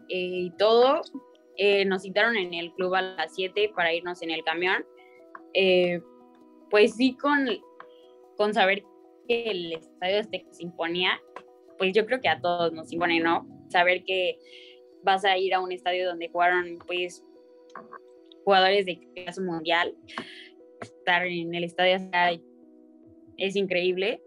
eh, 0.08 0.46
y 0.46 0.50
todo. 0.56 1.02
Eh, 1.56 1.84
nos 1.84 2.02
citaron 2.02 2.36
en 2.36 2.54
el 2.54 2.72
club 2.72 2.94
a 2.94 3.02
las 3.02 3.34
7 3.34 3.72
para 3.74 3.92
irnos 3.92 4.22
en 4.22 4.30
el 4.30 4.42
camión. 4.44 4.84
pues 6.70 6.96
sí, 6.96 7.16
con, 7.16 7.46
con 8.36 8.54
saber 8.54 8.82
que 9.28 9.50
el 9.50 9.72
estadio 9.72 10.18
este 10.18 10.46
se 10.50 10.62
imponía, 10.62 11.20
pues 11.78 11.92
yo 11.92 12.06
creo 12.06 12.20
que 12.20 12.28
a 12.28 12.40
todos 12.40 12.72
nos 12.72 12.92
impone, 12.92 13.20
¿no? 13.20 13.46
Saber 13.68 14.04
que 14.04 14.38
vas 15.02 15.24
a 15.24 15.36
ir 15.36 15.54
a 15.54 15.60
un 15.60 15.72
estadio 15.72 16.08
donde 16.08 16.28
jugaron, 16.28 16.78
pues, 16.86 17.24
jugadores 18.44 18.86
de 18.86 19.00
clase 19.14 19.40
mundial, 19.40 19.94
estar 20.80 21.26
en 21.26 21.54
el 21.54 21.64
estadio 21.64 21.98
es 23.36 23.56
increíble. 23.56 24.22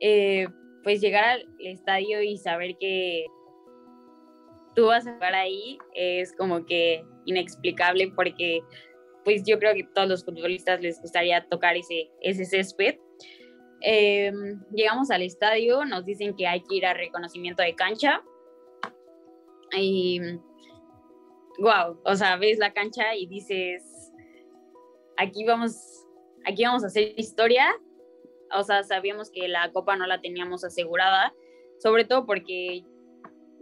Eh, 0.00 0.46
pues 0.84 1.00
llegar 1.00 1.24
al 1.24 1.46
estadio 1.58 2.22
y 2.22 2.38
saber 2.38 2.76
que 2.78 3.26
tú 4.78 4.86
vas 4.86 5.08
a 5.08 5.14
jugar 5.14 5.34
ahí 5.34 5.76
es 5.94 6.32
como 6.36 6.64
que 6.64 7.04
inexplicable 7.24 8.12
porque 8.14 8.60
pues 9.24 9.42
yo 9.44 9.58
creo 9.58 9.74
que 9.74 9.82
a 9.82 9.92
todos 9.92 10.08
los 10.08 10.24
futbolistas 10.24 10.80
les 10.80 11.00
gustaría 11.02 11.44
tocar 11.48 11.76
ese, 11.76 12.10
ese 12.20 12.44
césped 12.44 12.96
Em, 13.80 14.60
llegamos 14.72 15.10
al 15.10 15.22
estadio, 15.22 15.84
nos 15.84 16.04
dicen 16.04 16.34
que 16.34 16.46
hay 16.46 16.62
que 16.62 16.76
ir 16.76 16.86
a 16.86 16.94
reconocimiento 16.94 17.62
de 17.62 17.74
cancha. 17.74 18.22
Y 19.76 20.20
wow, 21.58 22.00
o 22.04 22.16
sea, 22.16 22.36
ves 22.36 22.58
la 22.58 22.72
cancha 22.72 23.14
y 23.14 23.26
dices, 23.26 24.12
aquí 25.16 25.44
vamos, 25.44 26.06
aquí 26.44 26.64
vamos 26.64 26.82
a 26.82 26.88
hacer 26.88 27.14
historia. 27.16 27.68
O 28.56 28.62
sea, 28.62 28.82
sabíamos 28.82 29.30
que 29.30 29.46
la 29.46 29.70
copa 29.72 29.94
no 29.96 30.06
la 30.06 30.20
teníamos 30.20 30.64
asegurada, 30.64 31.34
sobre 31.78 32.04
todo 32.04 32.26
porque 32.26 32.82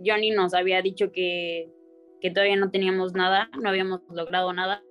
Johnny 0.04 0.30
nos 0.30 0.54
había 0.54 0.82
dicho 0.82 1.12
que, 1.12 1.70
que 2.20 2.30
todavía 2.30 2.56
no 2.56 2.70
teníamos 2.70 3.12
nada, 3.14 3.50
no 3.60 3.68
habíamos 3.68 4.00
logrado 4.10 4.52
nada, 4.52 4.82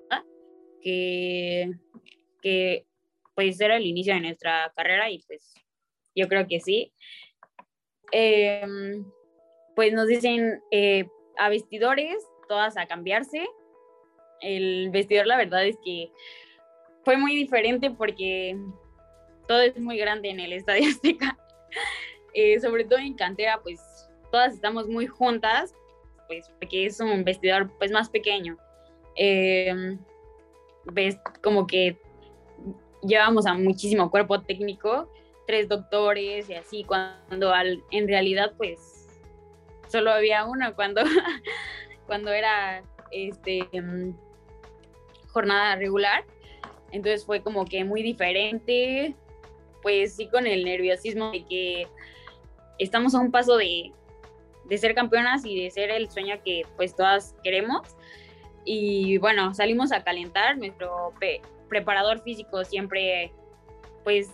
que, 0.82 1.72
que 2.42 2.86
pues 3.34 3.60
era 3.60 3.78
el 3.78 3.86
inicio 3.86 4.14
de 4.14 4.22
nuestra 4.22 4.72
carrera 4.76 5.10
y 5.10 5.20
pues 5.28 5.54
yo 6.16 6.28
creo 6.28 6.48
que 6.48 6.60
sí. 6.60 6.94
Em, 8.12 9.04
pues 9.76 9.94
nos 9.94 10.08
dicen 10.08 10.62
eh, 10.72 11.08
a 11.38 11.50
vestidores, 11.50 12.16
todas 12.48 12.78
a 12.78 12.86
cambiarse. 12.86 13.46
El 14.42 14.90
vestidor 14.92 15.28
la 15.28 15.38
verdad 15.38 15.66
es 15.66 15.78
que 15.84 16.12
fue 17.04 17.18
muy 17.18 17.36
diferente 17.36 17.92
porque 17.92 18.58
todo 19.48 19.62
es 19.62 19.78
muy 19.80 19.98
grande 19.98 20.30
en 20.30 20.40
el 20.40 20.54
Estadio 20.54 20.90
Azteca. 20.90 21.38
Eh, 22.38 22.60
sobre 22.60 22.84
todo 22.84 23.00
en 23.00 23.14
cantera, 23.14 23.62
pues 23.64 23.80
todas 24.36 24.54
estamos 24.54 24.90
muy 24.90 25.08
juntas, 25.08 25.74
pues 26.28 26.52
porque 26.60 26.88
es 26.88 27.00
un 27.00 27.24
vestidor 27.24 27.72
pues 27.78 27.90
más 27.90 28.10
pequeño. 28.10 28.58
Em, 29.16 29.98
ves 30.92 31.18
como 31.42 31.66
que 31.66 31.98
llevamos 33.02 33.46
a 33.46 33.54
muchísimo 33.54 34.12
cuerpo 34.12 34.42
técnico, 34.42 35.10
tres 35.48 35.70
doctores 35.70 36.50
y 36.50 36.56
así, 36.56 36.84
cuando 36.84 37.54
al, 37.54 37.82
en 37.92 38.10
realidad 38.10 38.52
pues 38.58 39.08
solo 39.88 40.12
había 40.12 40.44
uno 40.44 40.76
cuando, 40.76 41.02
cuando 42.06 42.34
era 42.34 42.84
este, 43.12 43.70
mm, 43.72 44.14
jornada 45.30 45.78
regular. 45.78 46.26
Entonces 46.92 47.26
fue 47.26 47.42
como 47.42 47.64
que 47.64 47.86
muy 47.86 48.04
diferente, 48.04 49.16
pues 49.82 50.14
sí 50.14 50.28
con 50.28 50.46
el 50.46 50.66
nerviosismo 50.66 51.32
de 51.32 51.46
que 51.46 51.88
estamos 52.80 53.16
a 53.16 53.20
un 53.20 53.32
paso 53.32 53.56
de, 53.56 53.94
de 54.68 54.78
ser 54.78 54.96
campeonas 54.96 55.46
y 55.46 55.64
de 55.64 55.70
ser 55.70 55.92
el 55.92 56.10
sueño 56.10 56.36
que 56.44 56.64
pues 56.76 56.96
todas 56.96 57.36
queremos. 57.44 57.96
Y 58.64 59.18
bueno, 59.20 59.54
salimos 59.54 59.92
a 59.92 60.04
calentar, 60.04 60.58
nuestro 60.58 61.14
preparador 61.70 62.22
físico 62.22 62.64
siempre 62.64 63.32
pues 64.04 64.30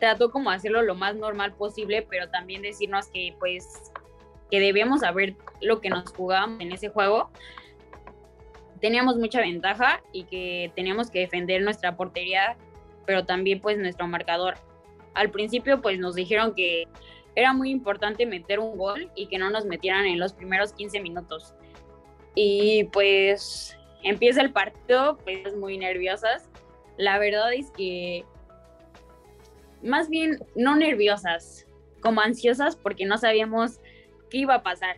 trató 0.00 0.30
como 0.30 0.50
hacerlo 0.50 0.82
lo 0.82 0.94
más 0.94 1.16
normal 1.16 1.54
posible, 1.54 2.06
pero 2.08 2.28
también 2.30 2.62
decirnos 2.62 3.08
que 3.08 3.34
pues 3.38 3.92
que 4.50 4.60
debíamos 4.60 5.00
saber 5.00 5.34
lo 5.60 5.80
que 5.80 5.90
nos 5.90 6.12
jugábamos 6.12 6.60
en 6.60 6.72
ese 6.72 6.88
juego. 6.88 7.30
Teníamos 8.80 9.16
mucha 9.16 9.40
ventaja 9.40 10.02
y 10.12 10.24
que 10.24 10.70
teníamos 10.76 11.10
que 11.10 11.20
defender 11.20 11.62
nuestra 11.62 11.96
portería, 11.96 12.56
pero 13.06 13.24
también 13.24 13.60
pues 13.60 13.78
nuestro 13.78 14.06
marcador. 14.06 14.54
Al 15.14 15.30
principio 15.30 15.80
pues 15.80 15.98
nos 15.98 16.14
dijeron 16.14 16.54
que 16.54 16.84
era 17.36 17.52
muy 17.52 17.70
importante 17.70 18.24
meter 18.24 18.58
un 18.58 18.76
gol 18.76 19.10
y 19.14 19.26
que 19.26 19.38
no 19.38 19.50
nos 19.50 19.66
metieran 19.66 20.06
en 20.06 20.18
los 20.18 20.32
primeros 20.32 20.72
15 20.72 21.00
minutos. 21.00 21.54
Y 22.34 22.84
pues 22.92 23.76
empieza 24.02 24.40
el 24.40 24.52
partido, 24.52 25.18
pues 25.18 25.54
muy 25.54 25.76
nerviosas. 25.76 26.48
La 26.96 27.18
verdad 27.18 27.52
es 27.52 27.70
que 27.70 28.24
más 29.82 30.08
bien 30.08 30.38
no 30.54 30.76
nerviosas, 30.76 31.66
como 32.00 32.22
ansiosas 32.22 32.74
porque 32.74 33.04
no 33.04 33.18
sabíamos 33.18 33.80
qué 34.30 34.38
iba 34.38 34.54
a 34.54 34.62
pasar. 34.62 34.96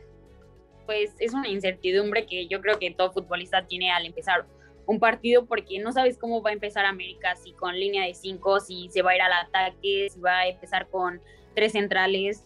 Pues 0.86 1.14
es 1.18 1.34
una 1.34 1.48
incertidumbre 1.48 2.24
que 2.24 2.46
yo 2.46 2.60
creo 2.60 2.78
que 2.78 2.92
todo 2.92 3.12
futbolista 3.12 3.66
tiene 3.66 3.90
al 3.90 4.06
empezar 4.06 4.46
un 4.86 5.00
partido 5.00 5.44
porque 5.44 5.80
no 5.80 5.90
sabes 5.92 6.16
cómo 6.16 6.40
va 6.40 6.50
a 6.50 6.54
empezar 6.54 6.86
América, 6.86 7.34
si 7.34 7.52
con 7.52 7.78
línea 7.78 8.06
de 8.06 8.14
cinco, 8.14 8.60
si 8.60 8.88
se 8.90 9.02
va 9.02 9.10
a 9.10 9.16
ir 9.16 9.22
al 9.22 9.32
ataque, 9.32 10.06
si 10.08 10.20
va 10.20 10.38
a 10.38 10.48
empezar 10.48 10.88
con 10.88 11.20
tres 11.58 11.72
centrales. 11.72 12.44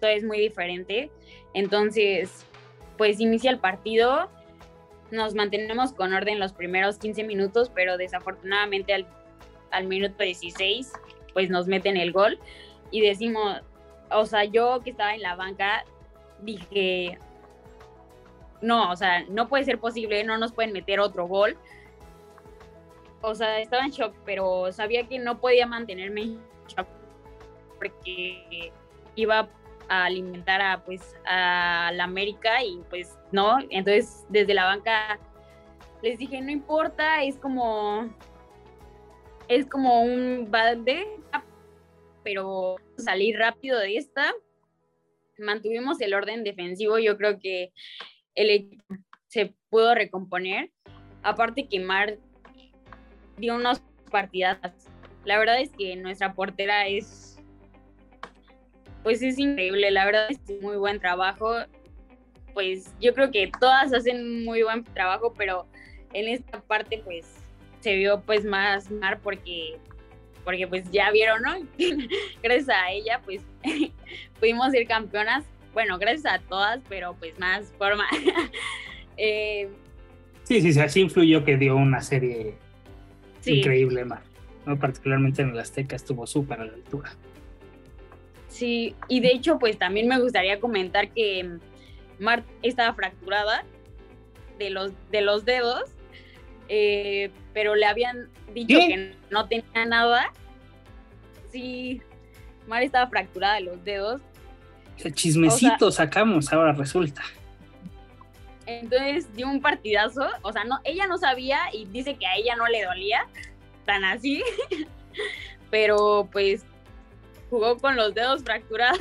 Todo 0.00 0.10
es 0.12 0.22
muy 0.22 0.38
diferente. 0.38 1.10
Entonces, 1.54 2.46
pues 2.96 3.18
inicia 3.18 3.50
el 3.50 3.58
partido, 3.58 4.30
nos 5.10 5.34
mantenemos 5.34 5.92
con 5.92 6.14
orden 6.14 6.38
los 6.38 6.52
primeros 6.52 6.98
15 6.98 7.24
minutos, 7.24 7.68
pero 7.74 7.96
desafortunadamente 7.96 8.94
al, 8.94 9.08
al 9.72 9.88
minuto 9.88 10.22
16 10.22 10.92
pues 11.34 11.50
nos 11.50 11.66
meten 11.66 11.96
el 11.96 12.12
gol 12.12 12.38
y 12.92 13.00
decimos, 13.00 13.60
o 14.10 14.24
sea, 14.24 14.44
yo 14.44 14.80
que 14.84 14.90
estaba 14.90 15.14
en 15.14 15.22
la 15.22 15.34
banca 15.34 15.84
dije, 16.42 17.18
no, 18.60 18.92
o 18.92 18.96
sea, 18.96 19.24
no 19.30 19.48
puede 19.48 19.64
ser 19.64 19.80
posible, 19.80 20.22
no 20.22 20.38
nos 20.38 20.52
pueden 20.52 20.72
meter 20.72 21.00
otro 21.00 21.26
gol. 21.26 21.56
O 23.20 23.34
sea, 23.34 23.58
estaba 23.60 23.84
en 23.84 23.90
shock, 23.90 24.14
pero 24.24 24.70
sabía 24.70 25.08
que 25.08 25.18
no 25.18 25.40
podía 25.40 25.66
mantenerme 25.66 26.22
en 26.22 26.40
shock 26.68 26.86
porque 27.82 28.72
iba 29.16 29.48
a 29.88 30.04
alimentar 30.04 30.62
a 30.62 30.84
pues 30.84 31.16
a 31.26 31.90
la 31.92 32.04
América 32.04 32.62
y 32.62 32.80
pues 32.88 33.18
no, 33.32 33.58
entonces 33.70 34.24
desde 34.28 34.54
la 34.54 34.66
banca 34.66 35.18
les 36.02 36.18
dije, 36.18 36.40
no 36.40 36.50
importa, 36.50 37.22
es 37.22 37.36
como 37.38 38.08
es 39.48 39.66
como 39.66 40.02
un 40.02 40.48
balde, 40.50 41.06
pero 42.22 42.76
salir 42.96 43.36
rápido 43.38 43.78
de 43.78 43.96
esta. 43.96 44.32
Mantuvimos 45.38 46.00
el 46.00 46.14
orden 46.14 46.44
defensivo, 46.44 46.98
yo 46.98 47.16
creo 47.16 47.38
que 47.38 47.72
el 48.34 48.50
equipo 48.50 48.84
se 49.26 49.54
pudo 49.68 49.94
recomponer. 49.94 50.70
Aparte 51.22 51.68
que 51.68 51.80
Mar 51.80 52.18
dio 53.36 53.56
unos 53.56 53.82
partidas. 54.10 54.58
La 55.24 55.38
verdad 55.38 55.60
es 55.60 55.70
que 55.76 55.96
nuestra 55.96 56.34
portera 56.34 56.86
es 56.86 57.31
pues 59.02 59.22
es 59.22 59.38
increíble, 59.38 59.90
la 59.90 60.04
verdad 60.04 60.28
es 60.30 60.38
muy 60.60 60.76
buen 60.76 61.00
trabajo. 61.00 61.54
Pues 62.54 62.92
yo 63.00 63.14
creo 63.14 63.30
que 63.30 63.50
todas 63.60 63.92
hacen 63.92 64.44
muy 64.44 64.62
buen 64.62 64.84
trabajo, 64.84 65.32
pero 65.36 65.66
en 66.12 66.28
esta 66.28 66.60
parte 66.60 67.00
pues 67.04 67.26
se 67.80 67.96
vio 67.96 68.20
pues 68.20 68.44
más 68.44 68.90
Mar 68.90 69.20
porque 69.22 69.78
porque 70.44 70.66
pues 70.66 70.90
ya 70.90 71.10
vieron, 71.10 71.42
¿no? 71.42 71.54
gracias 72.42 72.68
a 72.68 72.90
ella 72.90 73.20
pues 73.24 73.42
pudimos 74.40 74.72
ser 74.72 74.86
campeonas, 74.86 75.44
bueno, 75.72 75.98
gracias 75.98 76.26
a 76.26 76.38
todas, 76.40 76.80
pero 76.88 77.14
pues 77.14 77.38
más 77.38 77.72
forma. 77.78 78.04
eh, 79.16 79.68
sí, 80.44 80.60
sí, 80.60 80.72
sí, 80.72 80.80
así 80.80 81.00
influyó 81.00 81.44
que 81.44 81.56
dio 81.56 81.76
una 81.76 82.00
serie 82.00 82.54
increíble, 83.46 84.04
Mar. 84.04 84.22
¿no? 84.66 84.78
Particularmente 84.78 85.42
en 85.42 85.50
el 85.50 85.58
Azteca 85.58 85.96
estuvo 85.96 86.26
súper 86.26 86.60
a 86.60 86.64
la 86.66 86.74
altura. 86.74 87.12
Sí, 88.52 88.94
y 89.08 89.20
de 89.20 89.28
hecho 89.28 89.58
pues 89.58 89.78
también 89.78 90.08
me 90.08 90.20
gustaría 90.20 90.60
comentar 90.60 91.10
que 91.10 91.58
Mar 92.18 92.44
estaba 92.62 92.94
fracturada 92.94 93.64
de 94.58 94.70
los, 94.70 94.92
de 95.10 95.22
los 95.22 95.44
dedos 95.44 95.90
eh, 96.74 97.30
pero 97.52 97.74
le 97.74 97.84
habían 97.84 98.30
dicho 98.54 98.78
que 98.78 99.14
no 99.30 99.46
tenía 99.46 99.84
nada. 99.84 100.32
Sí, 101.50 102.00
Mari 102.66 102.86
estaba 102.86 103.08
fracturada 103.08 103.56
de 103.56 103.60
los 103.60 103.84
dedos. 103.84 104.22
El 104.96 105.14
chismecito 105.14 105.90
sacamos, 105.90 106.50
ahora 106.50 106.72
resulta. 106.72 107.22
Entonces 108.64 109.30
dio 109.34 109.48
un 109.48 109.60
partidazo, 109.60 110.28
o 110.42 110.52
sea, 110.52 110.64
no, 110.64 110.78
ella 110.84 111.06
no 111.06 111.18
sabía 111.18 111.58
y 111.72 111.84
dice 111.86 112.14
que 112.14 112.26
a 112.26 112.36
ella 112.36 112.56
no 112.56 112.66
le 112.68 112.84
dolía 112.84 113.26
tan 113.84 114.04
así, 114.04 114.42
pero 115.70 116.28
pues 116.32 116.64
jugó 117.52 117.76
con 117.76 117.96
los 117.96 118.14
dedos 118.14 118.42
fracturados. 118.42 118.98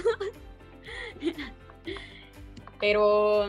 pero 2.82 3.48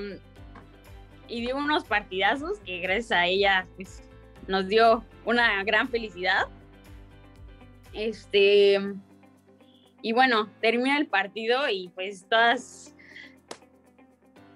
y 1.27 1.41
dio 1.41 1.57
unos 1.57 1.85
partidazos 1.85 2.61
que 2.61 2.79
gracias 2.79 3.11
a 3.11 3.27
ella 3.27 3.67
pues 3.75 4.09
nos 4.47 4.69
dio 4.69 5.05
una 5.25 5.65
gran 5.65 5.89
felicidad. 5.89 6.47
Este, 7.93 8.79
y 10.03 10.13
bueno, 10.13 10.49
termina 10.61 10.99
el 10.99 11.07
partido 11.07 11.69
y 11.69 11.89
pues 11.95 12.25
todas, 12.29 12.95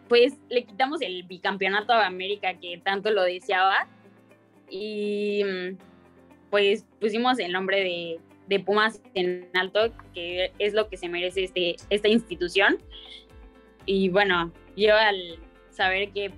pues 0.09 0.35
le 0.49 0.65
quitamos 0.65 1.01
el 1.01 1.25
bicampeonato 1.25 1.93
a 1.93 2.07
América 2.07 2.55
que 2.55 2.81
tanto 2.85 3.11
lo 3.11 3.25
deseaba 3.25 3.89
y 4.71 5.43
pues 6.51 6.87
pusimos 7.01 7.39
el 7.41 7.53
nombre 7.53 7.81
de, 7.81 8.21
de 8.47 8.61
Pumas 8.61 9.03
en 9.15 9.49
alto, 9.55 9.93
que 10.15 10.53
es 10.59 10.75
lo 10.75 10.89
que 10.89 10.97
se 10.97 11.09
merece 11.09 11.45
este, 11.45 11.77
esta 11.91 12.09
institución. 12.09 12.79
Y 13.85 14.09
bueno, 14.09 14.53
yo 14.77 14.97
al 14.97 15.39
saber 15.71 16.11
que 16.11 16.33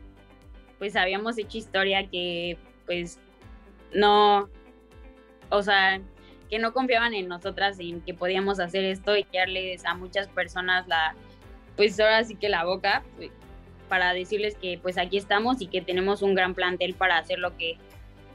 pues 0.79 0.97
habíamos 0.97 1.39
hecho 1.39 1.59
historia, 1.59 2.09
que 2.09 2.57
pues 2.87 3.19
no, 3.93 4.49
o 5.51 5.63
sea, 5.63 6.01
que 6.49 6.59
no 6.59 6.73
confiaban 6.73 7.15
en 7.15 7.29
nosotras, 7.29 7.79
en 7.81 8.01
que 8.01 8.15
podíamos 8.15 8.61
hacer 8.61 8.85
esto 8.85 9.17
y 9.17 9.27
darles 9.33 9.85
a 9.85 9.95
muchas 9.95 10.29
personas 10.29 10.87
la, 10.89 11.15
pues 11.77 11.99
ahora 12.01 12.25
sí 12.25 12.35
que 12.35 12.49
la 12.49 12.65
boca, 12.65 13.03
pues, 13.17 13.31
para 13.89 14.13
decirles 14.13 14.55
que 14.57 14.79
pues 14.81 14.99
aquí 14.99 15.17
estamos 15.17 15.61
y 15.61 15.67
que 15.67 15.81
tenemos 15.81 16.23
un 16.23 16.35
gran 16.35 16.55
plantel 16.55 16.95
para 16.95 17.19
hacer 17.19 17.39
lo 17.39 17.57
que, 17.57 17.79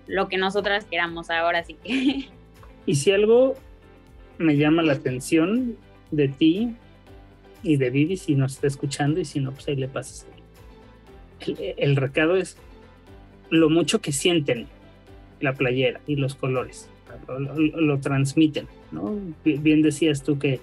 lo 0.08 0.28
que 0.28 0.38
nosotras 0.38 0.86
queramos 0.86 1.30
ahora 1.30 1.64
sí 1.64 1.76
que. 1.76 2.30
Y 2.86 2.96
si 2.96 3.12
algo 3.12 3.56
me 4.38 4.58
llama 4.58 4.84
la 4.84 4.94
atención 4.94 5.78
de 6.12 6.28
ti 6.28 6.76
y 7.62 7.78
de 7.78 7.90
Vivi, 7.90 8.18
si 8.18 8.36
nos 8.36 8.54
está 8.54 8.68
escuchando 8.68 9.20
y 9.20 9.26
si 9.26 9.40
no, 9.40 9.52
pues 9.52 9.68
ahí 9.68 9.76
le 9.76 9.88
pasas. 9.88 10.28
El, 11.40 11.76
el 11.78 11.96
recado 11.96 12.36
es 12.36 12.58
lo 13.50 13.70
mucho 13.70 14.02
que 14.02 14.12
sienten 14.12 14.68
la 15.40 15.54
playera 15.54 16.02
y 16.08 16.16
los 16.16 16.36
colores, 16.36 16.90
lo, 17.28 18.00
transmiten, 18.00 18.68
¿no? 18.92 19.20
Bien 19.44 19.82
decías 19.82 20.24
tú 20.24 20.40
que 20.40 20.60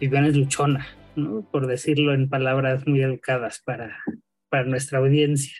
Viviana 0.00 0.28
es 0.28 0.36
luchona, 0.36 0.86
¿no? 1.16 1.42
Por 1.42 1.66
decirlo 1.66 2.14
en 2.14 2.28
palabras 2.28 2.86
muy 2.86 3.02
educadas 3.02 3.60
para, 3.64 3.98
para 4.48 4.64
nuestra 4.64 5.00
audiencia. 5.00 5.56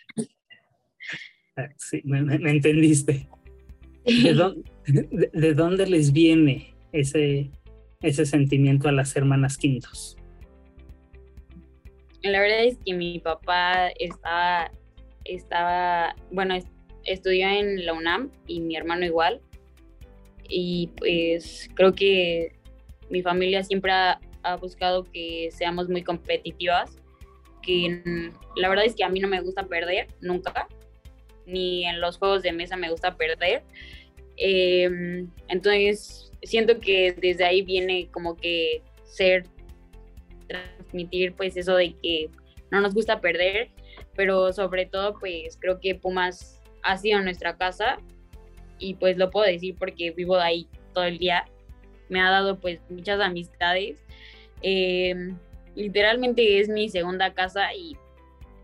Ah, 1.55 1.69
sí, 1.77 2.01
me, 2.05 2.19
entendiste. 2.49 3.27
¿De 4.05 4.33
dónde, 4.33 4.63
les 5.87 6.11
viene 6.11 6.75
ese, 6.91 7.51
ese 8.01 8.25
sentimiento 8.25 8.87
a 8.87 8.91
las 8.91 9.15
hermanas 9.15 9.57
Quintos? 9.57 10.17
La 12.23 12.41
verdad 12.41 12.65
es 12.65 12.77
que 12.85 12.93
mi 12.93 13.19
papá 13.19 13.89
estaba, 15.25 16.15
bueno, 16.31 16.55
estudió 17.05 17.47
en 17.47 17.85
la 17.85 17.93
UNAM 17.93 18.31
y 18.47 18.59
mi 18.59 18.75
hermano 18.75 19.05
igual. 19.05 19.41
Y 20.49 20.89
pues 20.97 21.69
creo 21.75 21.93
que 21.93 22.53
mi 23.09 23.21
familia 23.21 23.63
siempre 23.63 23.91
ha, 23.91 24.19
buscado 24.59 25.03
que 25.03 25.49
seamos 25.51 25.89
muy 25.89 26.01
competitivas, 26.01 26.97
que 27.61 28.01
la 28.55 28.67
verdad 28.67 28.85
es 28.85 28.95
que 28.95 29.03
a 29.03 29.09
mí 29.09 29.19
no 29.19 29.27
me 29.27 29.41
gusta 29.41 29.67
perder, 29.67 30.07
nunca, 30.21 30.67
ni 31.45 31.85
en 31.85 32.01
los 32.01 32.17
juegos 32.17 32.41
de 32.41 32.51
mesa 32.51 32.75
me 32.75 32.89
gusta 32.89 33.15
perder. 33.15 33.63
Em, 34.39 35.29
entonces, 35.49 36.31
siento 36.43 36.79
que 36.79 37.11
desde 37.11 37.43
ahí 37.43 37.61
viene 37.61 38.07
como 38.11 38.35
que 38.37 38.81
ser, 39.03 39.43
transmitir 40.47 41.33
pues 41.33 41.57
eso 41.57 41.75
de 41.75 41.93
que 42.01 42.29
no 42.71 42.81
nos 42.81 42.93
gusta 42.93 43.19
perder, 43.19 43.69
pero 44.15 44.51
sobre 44.53 44.85
todo 44.85 45.13
pues 45.19 45.57
creo 45.59 45.79
que 45.79 45.95
Pumas 45.95 46.61
ha 46.83 46.97
sido 46.97 47.21
nuestra 47.21 47.57
casa 47.57 47.97
y 48.79 48.93
pues 48.95 49.17
lo 49.17 49.29
puedo 49.29 49.45
decir 49.45 49.75
porque 49.77 50.11
vivo 50.11 50.37
de 50.37 50.43
ahí 50.43 50.67
todo 50.93 51.03
el 51.03 51.17
día 51.17 51.45
me 52.07 52.21
ha 52.21 52.31
dado 52.31 52.59
pues 52.59 52.79
muchas 52.89 53.19
amistades. 53.19 54.01
Eh, 54.61 55.33
literalmente 55.75 56.59
es 56.59 56.69
mi 56.69 56.89
segunda 56.89 57.33
casa 57.33 57.73
y 57.73 57.97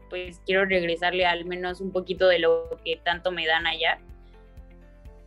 pues 0.09 0.41
quiero 0.45 0.65
regresarle 0.65 1.26
al 1.26 1.45
menos 1.45 1.82
un 1.82 1.91
poquito 1.91 2.28
de 2.28 2.39
lo 2.39 2.69
que 2.84 2.97
tanto 2.97 3.32
me 3.32 3.45
dan 3.45 3.67
allá. 3.67 3.99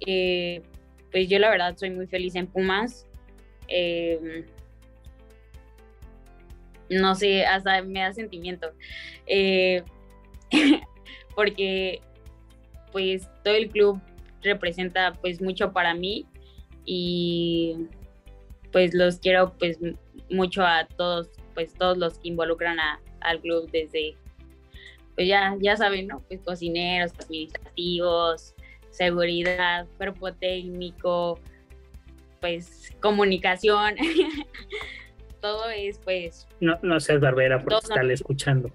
Eh, 0.07 0.62
pues 1.11 1.28
yo 1.28 1.38
la 1.38 1.51
verdad 1.51 1.76
soy 1.76 1.90
muy 1.90 2.07
feliz 2.07 2.34
en 2.34 2.46
Pumas. 2.46 3.07
Eh, 3.68 4.44
no 6.90 7.14
sé, 7.14 7.44
hasta 7.44 7.82
me 7.82 8.01
da 8.01 8.12
sentimiento. 8.12 8.72
Eh, 9.26 9.82
porque 11.34 12.01
pues 12.92 13.28
todo 13.44 13.55
el 13.55 13.68
club 13.68 14.01
representa 14.42 15.12
pues 15.20 15.40
mucho 15.40 15.72
para 15.72 15.94
mí 15.94 16.26
y 16.84 17.86
pues 18.72 18.94
los 18.94 19.18
quiero 19.18 19.53
pues 19.59 19.78
mucho 20.30 20.64
a 20.64 20.86
todos, 20.86 21.28
pues 21.55 21.74
todos 21.74 21.99
los 21.99 22.18
que 22.18 22.28
involucran 22.28 22.78
al 23.20 23.40
club 23.40 23.70
desde, 23.70 24.16
pues 25.14 25.28
ya, 25.28 25.57
ya 25.61 25.76
saben, 25.76 26.07
¿no? 26.07 26.20
Pues 26.28 26.40
cocineros, 26.40 27.12
administrativos, 27.18 28.55
seguridad, 28.91 29.86
cuerpo 29.97 30.32
técnico, 30.32 31.41
pues 32.41 32.93
comunicación. 33.01 33.95
Todo 35.41 35.68
es 35.70 35.99
pues... 35.99 36.49
No, 36.61 36.78
no 36.82 36.99
seas 36.99 37.20
barbera 37.20 37.62
porque 37.62 37.78
están 37.78 38.11
escuchando. 38.11 38.70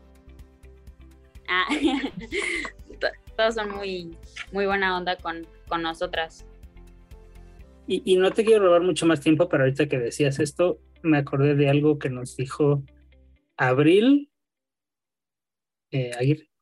Ah, 1.50 1.66
todos 3.38 3.56
son 3.56 3.76
muy, 3.76 4.16
muy 4.52 4.66
buena 4.66 4.98
onda 4.98 5.18
con, 5.18 5.46
con 5.68 5.82
nosotras. 5.82 6.46
Y, 7.86 8.16
no 8.16 8.32
te 8.32 8.46
quiero 8.46 8.64
robar 8.64 8.82
mucho 8.82 9.06
más 9.06 9.20
tiempo, 9.20 9.50
pero 9.50 9.64
ahorita 9.64 9.90
que 9.90 10.00
decías 10.00 10.40
esto, 10.40 10.80
me 11.02 11.18
acordé 11.18 11.54
de 11.56 11.70
algo 11.70 12.00
que 12.00 12.10
nos 12.10 12.38
dijo 12.38 12.82
Abril 13.58 14.32
eh, 15.92 16.12
Aguirre 16.18 16.53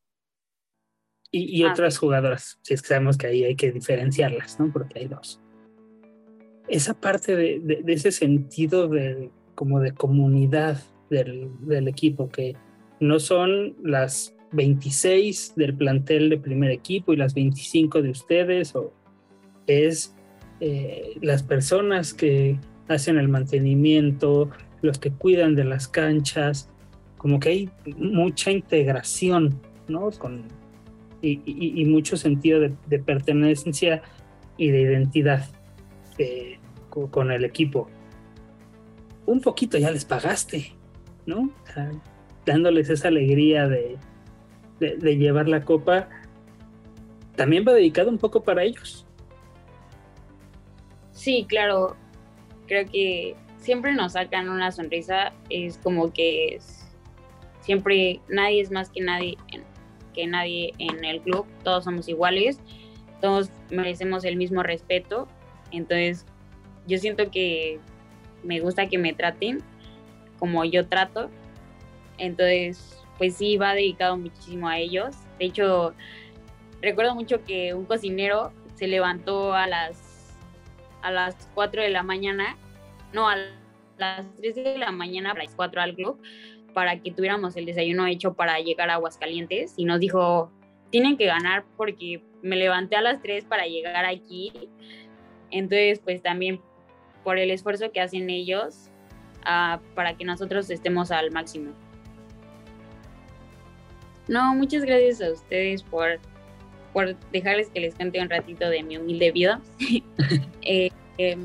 y, 1.32 1.62
ah, 1.64 1.72
otras 1.72 1.96
jugadoras. 1.96 2.58
Si 2.62 2.74
es 2.74 2.82
que 2.82 2.88
sabemos 2.88 3.16
que 3.16 3.26
ahí 3.26 3.44
hay 3.44 3.56
que 3.56 3.72
diferenciarlas, 3.72 4.60
¿no? 4.60 4.70
Porque 4.70 5.00
hay 5.00 5.08
dos. 5.08 5.40
Esa 6.68 6.94
parte 6.94 7.34
de, 7.34 7.58
de, 7.58 7.92
ese 7.92 8.12
sentido 8.12 8.88
de 8.88 9.30
como 9.54 9.80
de 9.80 9.92
comunidad 9.92 10.80
del, 11.10 11.50
del, 11.60 11.88
equipo, 11.88 12.28
que 12.28 12.54
no 13.00 13.18
son 13.18 13.74
las 13.82 14.34
26 14.52 15.54
del 15.56 15.74
plantel 15.74 16.30
de 16.30 16.38
primer 16.38 16.70
equipo 16.70 17.12
y 17.12 17.16
las 17.16 17.34
25 17.34 18.02
de 18.02 18.10
ustedes, 18.10 18.76
o 18.76 18.92
es 19.66 20.14
eh, 20.60 21.14
las 21.20 21.42
personas 21.42 22.14
que 22.14 22.58
hacen 22.88 23.18
el 23.18 23.28
mantenimiento, 23.28 24.50
los 24.82 24.98
que 24.98 25.10
cuidan 25.10 25.54
de 25.54 25.64
las 25.64 25.88
canchas, 25.88 26.70
como 27.16 27.40
que 27.40 27.48
hay 27.48 27.70
mucha 27.96 28.50
integración, 28.50 29.60
¿no? 29.88 30.10
Con, 30.10 30.44
y, 31.22 31.84
mucho 31.84 32.16
sentido 32.16 32.60
de, 32.60 32.98
pertenencia 32.98 34.02
y 34.56 34.70
de 34.70 34.80
identidad 34.82 35.48
eh, 36.18 36.58
con, 36.90 37.30
el 37.30 37.44
equipo. 37.44 37.88
Un 39.24 39.40
poquito 39.40 39.78
ya 39.78 39.90
les 39.90 40.04
pagaste, 40.04 40.72
¿no? 41.26 41.50
dándoles 42.44 42.90
esa 42.90 43.08
alegría 43.08 43.68
de, 43.68 43.96
de, 44.80 45.16
llevar 45.16 45.48
la 45.48 45.64
copa, 45.64 46.08
también 47.36 47.64
va 47.66 47.72
dedicado 47.72 48.10
un 48.10 48.18
poco 48.18 48.42
para 48.42 48.64
ellos. 48.64 49.06
Sí, 51.12 51.46
claro. 51.48 51.96
Creo 52.66 52.86
que 52.90 53.36
siempre 53.58 53.94
nos 53.94 54.12
sacan 54.12 54.48
una 54.48 54.72
sonrisa. 54.72 55.32
Es 55.50 55.78
como 55.78 56.12
que 56.12 56.58
siempre 57.60 58.20
nadie 58.28 58.60
es 58.60 58.72
más 58.72 58.90
que 58.90 59.00
nadie 59.00 59.36
que 60.12 60.26
nadie 60.26 60.72
en 60.78 61.04
el 61.04 61.20
club, 61.20 61.46
todos 61.64 61.84
somos 61.84 62.08
iguales, 62.08 62.60
todos 63.20 63.50
merecemos 63.70 64.24
el 64.24 64.36
mismo 64.36 64.62
respeto, 64.62 65.28
entonces 65.70 66.26
yo 66.86 66.98
siento 66.98 67.30
que 67.30 67.78
me 68.42 68.60
gusta 68.60 68.88
que 68.88 68.98
me 68.98 69.12
traten 69.12 69.62
como 70.38 70.64
yo 70.64 70.86
trato, 70.86 71.30
entonces 72.18 72.98
pues 73.18 73.36
sí 73.36 73.56
va 73.56 73.74
dedicado 73.74 74.16
muchísimo 74.16 74.68
a 74.68 74.78
ellos, 74.78 75.14
de 75.38 75.46
hecho 75.46 75.94
recuerdo 76.80 77.14
mucho 77.14 77.44
que 77.44 77.74
un 77.74 77.84
cocinero 77.84 78.52
se 78.74 78.88
levantó 78.88 79.54
a 79.54 79.66
las 79.66 80.36
a 81.02 81.10
las 81.10 81.48
4 81.54 81.82
de 81.82 81.90
la 81.90 82.02
mañana, 82.02 82.56
no, 83.12 83.28
a 83.28 83.36
las 83.98 84.24
3 84.36 84.54
de 84.54 84.78
la 84.78 84.92
mañana 84.92 85.32
a 85.32 85.34
las 85.34 85.54
4 85.54 85.80
al 85.80 85.94
club 85.94 86.20
para 86.72 87.00
que 87.00 87.10
tuviéramos 87.10 87.56
el 87.56 87.66
desayuno 87.66 88.06
hecho 88.06 88.34
para 88.34 88.58
llegar 88.60 88.90
a 88.90 88.94
Aguascalientes 88.94 89.74
y 89.76 89.84
nos 89.84 90.00
dijo, 90.00 90.50
tienen 90.90 91.16
que 91.16 91.26
ganar 91.26 91.64
porque 91.76 92.22
me 92.42 92.56
levanté 92.56 92.96
a 92.96 93.02
las 93.02 93.20
3 93.22 93.44
para 93.44 93.66
llegar 93.66 94.04
aquí. 94.04 94.52
Entonces, 95.50 96.00
pues 96.00 96.22
también 96.22 96.60
por 97.24 97.38
el 97.38 97.50
esfuerzo 97.50 97.92
que 97.92 98.00
hacen 98.00 98.28
ellos 98.30 98.90
uh, 99.40 99.78
para 99.94 100.16
que 100.16 100.24
nosotros 100.24 100.68
estemos 100.70 101.10
al 101.10 101.30
máximo. 101.30 101.72
No, 104.28 104.54
muchas 104.54 104.84
gracias 104.84 105.20
a 105.20 105.32
ustedes 105.32 105.82
por, 105.82 106.20
por 106.92 107.16
dejarles 107.30 107.68
que 107.70 107.80
les 107.80 107.94
cuente 107.94 108.20
un 108.20 108.30
ratito 108.30 108.68
de 108.68 108.82
mi 108.82 108.96
humilde 108.96 109.32
vida. 109.32 109.60
eh, 110.62 110.90
eh, 111.18 111.36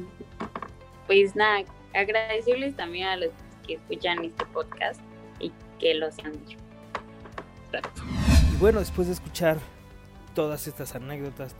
pues 1.08 1.36
nada, 1.36 1.64
agradecerles 1.94 2.76
también 2.76 3.08
a 3.08 3.18
los 3.18 3.30
que 3.66 3.76
escuchan 3.76 4.24
este 4.24 4.46
podcast 4.48 5.02
que 5.80 5.94
lo 5.94 6.12
sean 6.12 6.32
mucho. 6.32 6.58
Y 8.54 8.58
bueno, 8.58 8.80
después 8.80 9.08
de 9.08 9.14
escuchar 9.14 9.58
todas 10.34 10.68
estas 10.68 10.96
anécdotas 10.96 11.56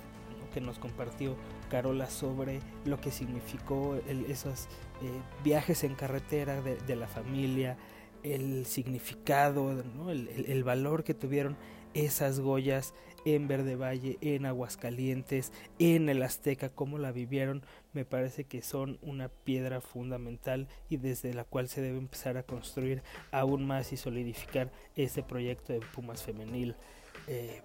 que 0.54 0.62
nos 0.62 0.80
compartió 0.80 1.36
Carola 1.70 2.10
sobre 2.10 2.62
lo 2.86 3.00
que 3.00 3.12
significó 3.12 4.00
esos 4.28 4.68
eh, 5.02 5.10
viajes 5.44 5.84
en 5.84 5.96
carretera 5.96 6.62
de, 6.62 6.96
la 6.96 7.08
familia, 7.08 7.78
el 8.24 8.66
significado, 8.66 9.72
el, 10.10 10.64
valor 10.64 11.04
que 11.04 11.14
tuvieron 11.14 11.58
esas 11.94 12.40
Goyas 12.40 12.94
en 13.26 13.48
Verde 13.48 13.76
Valle, 13.76 14.18
en 14.22 14.46
Aguascalientes, 14.46 15.52
en 15.80 16.10
el 16.10 16.24
Azteca, 16.24 16.70
cómo 16.70 16.98
la 16.98 17.12
vivieron, 17.12 17.64
me 17.98 18.06
parece 18.06 18.44
que 18.44 18.62
son 18.62 19.00
una 19.02 19.28
piedra 19.28 19.82
fundamental 19.82 20.68
y 20.88 20.98
desde 20.98 21.34
la 21.34 21.46
cual 21.46 21.68
se 21.68 21.82
debe 21.82 21.98
empezar 21.98 22.38
a 22.38 22.44
construir 22.44 23.02
aún 23.32 23.66
más 23.66 23.92
y 23.92 23.98
solidificar 23.98 24.72
ese 24.96 25.24
proyecto 25.24 25.74
de 25.74 25.80
Pumas 25.80 26.22
Femenil. 26.22 26.76
Eh, 27.28 27.64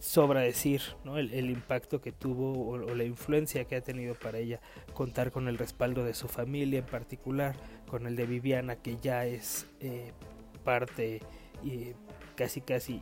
sobra 0.00 0.40
decir 0.40 0.82
¿no? 1.04 1.18
el, 1.18 1.50
impacto 1.50 2.00
que 2.00 2.10
tuvo 2.10 2.68
o, 2.68 2.94
la 2.96 3.04
influencia 3.04 3.64
que 3.64 3.76
ha 3.76 3.80
tenido 3.80 4.16
para 4.16 4.38
ella 4.38 4.60
contar 4.92 5.30
con 5.30 5.46
el 5.46 5.56
respaldo 5.56 6.02
de 6.02 6.14
su 6.14 6.26
familia 6.26 6.80
en 6.80 6.86
particular, 6.86 7.54
con 7.86 8.08
el 8.08 8.16
de 8.16 8.26
Viviana 8.26 8.74
que 8.74 8.96
ya 9.00 9.24
es 9.24 9.68
eh, 9.78 10.10
parte 10.64 11.20
y 11.62 11.92
casi 12.34 12.60
casi 12.60 13.00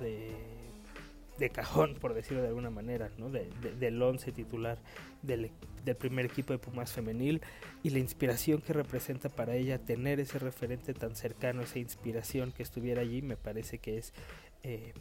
de 0.00 0.57
de 1.38 1.50
cajón, 1.50 1.94
por 1.94 2.14
decirlo 2.14 2.42
de 2.42 2.48
alguna 2.48 2.70
manera, 2.70 3.10
¿no? 3.16 3.30
del 3.30 4.02
once 4.02 4.32
titular 4.32 4.78
del, 5.22 5.50
del, 5.84 5.96
primer 5.96 6.26
equipo 6.26 6.52
de 6.52 6.58
Pumas 6.58 6.92
femenil 6.92 7.40
y 7.82 7.90
la 7.90 7.98
inspiración 7.98 8.60
que 8.60 8.72
representa 8.72 9.28
para 9.28 9.54
ella 9.54 9.78
tener 9.78 10.20
ese 10.20 10.38
referente 10.38 10.94
tan 10.94 11.14
cercano, 11.14 11.62
esa 11.62 11.78
inspiración 11.78 12.52
que 12.52 12.62
estuviera 12.62 13.02
allí, 13.02 13.22
me 13.22 13.36
parece 13.36 13.78
que 13.78 13.98
es 13.98 14.12
eh, 14.62 14.92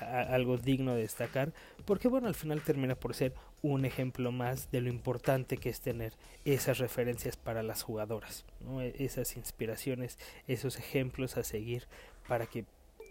algo 0.00 0.56
digno 0.58 0.94
de 0.94 1.02
destacar, 1.02 1.52
porque 1.84 2.08
bueno, 2.08 2.28
al 2.28 2.34
final 2.34 2.60
termina 2.60 2.94
por 2.94 3.14
ser 3.14 3.34
un 3.62 3.84
ejemplo 3.84 4.32
más 4.32 4.70
de 4.70 4.80
lo 4.80 4.88
importante 4.88 5.56
que 5.56 5.70
es 5.70 5.80
tener 5.80 6.12
esas 6.44 6.78
referencias 6.78 7.36
para 7.36 7.62
las 7.62 7.82
jugadoras, 7.82 8.44
¿no? 8.60 8.82
E, 8.82 8.94
esas 8.98 9.36
inspiraciones, 9.36 10.18
esos 10.46 10.78
ejemplos 10.78 11.36
a 11.36 11.44
seguir 11.44 11.86
para 12.28 12.46
que 12.46 12.64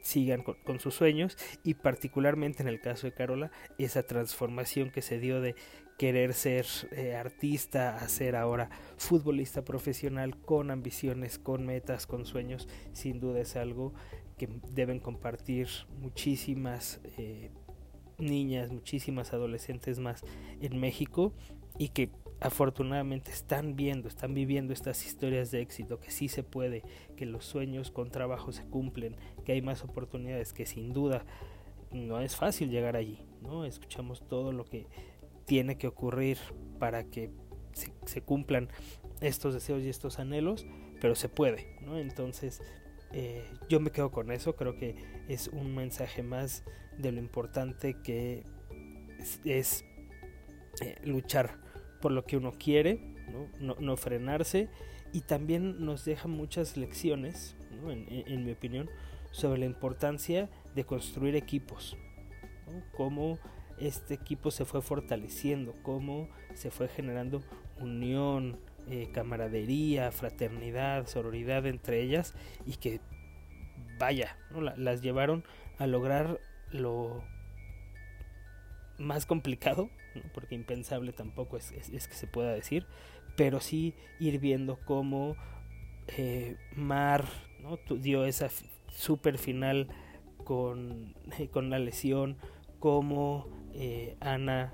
sigan 0.05 0.43
con, 0.43 0.79
sus 0.79 0.93
sueños 0.93 1.35
y 1.63 1.73
particularmente 1.73 2.61
en 2.61 2.69
el 2.69 2.79
caso 2.79 3.07
de 3.07 3.13
Carola 3.13 3.49
esa 3.79 4.03
transformación 4.03 4.91
que 4.91 5.01
se 5.01 5.19
dio 5.19 5.41
de 5.41 5.55
querer 5.97 6.35
ser 6.35 6.67
eh, 6.91 7.15
artista 7.15 7.97
a 7.97 8.07
ser 8.07 8.35
ahora 8.35 8.69
futbolista 8.97 9.65
profesional 9.65 10.37
con 10.37 10.69
ambiciones, 10.69 11.39
con 11.39 11.65
metas, 11.65 12.05
con 12.05 12.27
sueños, 12.27 12.67
sin 12.93 13.19
duda 13.19 13.39
es 13.41 13.55
algo 13.55 13.95
que 14.37 14.47
deben 14.69 14.99
compartir 14.99 15.69
muchísimas 15.99 17.01
eh, 17.17 17.49
niñas, 18.19 18.71
muchísimas 18.71 19.33
adolescentes 19.33 19.97
más 19.97 20.23
en 20.61 20.79
México 20.79 21.33
y 21.79 21.89
que 21.89 22.11
afortunadamente 22.39 23.31
están 23.31 23.75
viendo, 23.75 24.07
están 24.07 24.33
viviendo 24.33 24.73
estas 24.73 25.05
historias 25.05 25.51
de 25.51 25.61
éxito, 25.61 25.99
que 25.99 26.11
sí 26.11 26.27
se 26.27 26.43
puede, 26.43 26.83
que 27.15 27.25
los 27.25 27.45
sueños 27.45 27.91
con 27.91 28.11
trabajo 28.11 28.51
se 28.51 28.65
cumplen, 28.65 29.15
que 29.45 29.53
hay 29.53 29.61
más 29.61 29.83
oportunidades, 29.83 30.53
que 30.53 30.65
sin 30.65 30.93
duda 30.93 31.25
no 31.91 32.19
es 32.19 32.35
fácil 32.35 32.69
llegar 32.69 32.95
allí, 32.95 33.19
¿no? 33.41 33.65
Escuchamos 33.65 34.27
todo 34.27 34.51
lo 34.51 34.65
que 34.65 34.87
tiene 35.45 35.77
que 35.77 35.87
ocurrir 35.87 36.37
para 36.79 37.05
que 37.05 37.31
se, 38.05 38.21
cumplan 38.21 38.69
estos 39.21 39.53
deseos 39.53 39.83
y 39.83 39.89
estos 39.89 40.19
anhelos, 40.19 40.65
pero 41.01 41.15
se 41.15 41.29
puede, 41.29 41.77
¿no? 41.81 41.97
Entonces, 41.97 42.61
eh, 43.13 43.45
yo 43.69 43.79
me 43.79 43.91
quedo 43.91 44.11
con 44.11 44.31
eso, 44.31 44.55
creo 44.55 44.75
que 44.77 44.95
es 45.27 45.47
un 45.47 45.75
mensaje 45.75 46.23
más 46.23 46.63
de 46.97 47.11
lo 47.11 47.19
importante 47.19 47.95
que 48.01 48.43
es, 49.45 49.85
eh, 50.81 50.95
luchar 51.03 51.64
por 52.01 52.11
lo 52.11 52.25
que 52.25 52.37
uno 52.37 52.51
quiere, 52.51 52.99
¿no? 53.59 53.97
frenarse. 53.97 54.69
Y 55.13 55.21
también 55.21 55.85
nos 55.85 56.05
deja 56.05 56.27
muchas 56.27 56.77
lecciones, 56.77 57.55
en, 57.87 58.45
mi 58.45 58.51
opinión, 58.51 58.89
sobre 59.31 59.59
la 59.59 59.65
importancia 59.65 60.49
de 60.73 60.83
construir 60.83 61.35
equipos, 61.35 61.97
cómo 62.95 63.39
este 63.77 64.13
equipo 64.13 64.51
se 64.51 64.65
fue 64.65 64.81
fortaleciendo, 64.81 65.73
cómo 65.83 66.29
se 66.53 66.71
fue 66.71 66.87
generando 66.87 67.41
unión, 67.79 68.57
eh, 68.89 69.09
camaradería, 69.13 70.11
fraternidad, 70.11 71.07
sororidad 71.07 71.65
entre 71.65 72.01
ellas 72.01 72.33
y 72.65 72.73
que 72.73 72.99
vaya, 73.97 74.37
las 74.77 75.01
llevaron 75.01 75.43
a 75.77 75.87
lograr 75.87 76.39
lo 76.71 77.23
más 78.97 79.25
complicado, 79.25 79.89
porque 80.33 80.55
impensable 80.55 81.13
tampoco 81.13 81.57
es, 81.57 81.71
que 81.71 82.15
se 82.15 82.27
pueda 82.27 82.53
decir, 82.53 82.85
pero 83.35 83.59
sí 83.59 83.93
ir 84.19 84.39
viendo 84.39 84.79
cómo 84.85 85.35
eh, 86.07 86.57
Mar 86.75 87.25
¿no? 87.61 87.77
dio 87.97 88.25
esa 88.25 88.49
super 88.87 89.37
final 89.37 89.87
con, 90.43 91.15
con 91.51 91.69
la 91.69 91.79
lesión, 91.79 92.37
cómo 92.79 93.47
eh, 93.73 94.15
Ana 94.19 94.73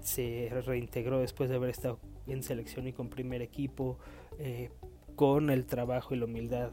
se 0.00 0.50
reintegró 0.66 1.20
después 1.20 1.48
de 1.48 1.56
haber 1.56 1.70
estado 1.70 1.98
en 2.26 2.42
selección 2.42 2.86
y 2.88 2.92
con 2.92 3.08
primer 3.08 3.42
equipo, 3.42 3.98
eh, 4.38 4.70
con 5.16 5.50
el 5.50 5.66
trabajo 5.66 6.14
y 6.14 6.18
la 6.18 6.24
humildad 6.26 6.70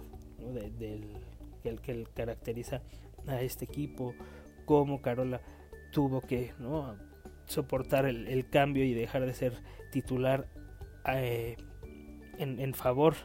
del, 0.77 1.17
que, 1.63 2.07
caracteriza 2.13 2.81
a 3.27 3.41
este 3.41 3.65
equipo, 3.65 4.13
cómo 4.65 5.01
Carola 5.01 5.41
tuvo 5.91 6.21
que. 6.21 6.53
Soportar 7.49 8.05
el, 8.05 8.47
cambio 8.49 8.85
y 8.85 8.93
dejar 8.93 9.25
de 9.25 9.33
ser 9.33 9.53
titular 9.91 10.47
eh, 11.13 11.57
en, 12.37 12.73
favor 12.75 13.15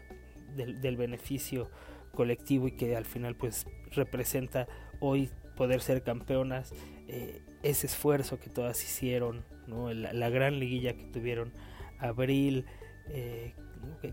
del, 0.56 0.96
beneficio 0.96 1.70
colectivo 2.12 2.66
y 2.66 2.72
que 2.72 2.96
al 2.96 3.04
final 3.04 3.36
pues 3.36 3.66
representa 3.92 4.66
hoy 4.98 5.30
poder 5.56 5.82
ser 5.82 6.02
campeonas, 6.02 6.72
eh, 7.06 7.42
ese 7.62 7.86
esfuerzo 7.86 8.40
que 8.40 8.48
todas 8.48 8.82
hicieron, 8.82 9.44
¿no? 9.66 9.92
la, 9.92 10.30
gran 10.30 10.58
liguilla 10.58 10.94
que 10.94 11.04
tuvieron, 11.04 11.52
Abril, 11.98 12.64
eh, 13.10 13.54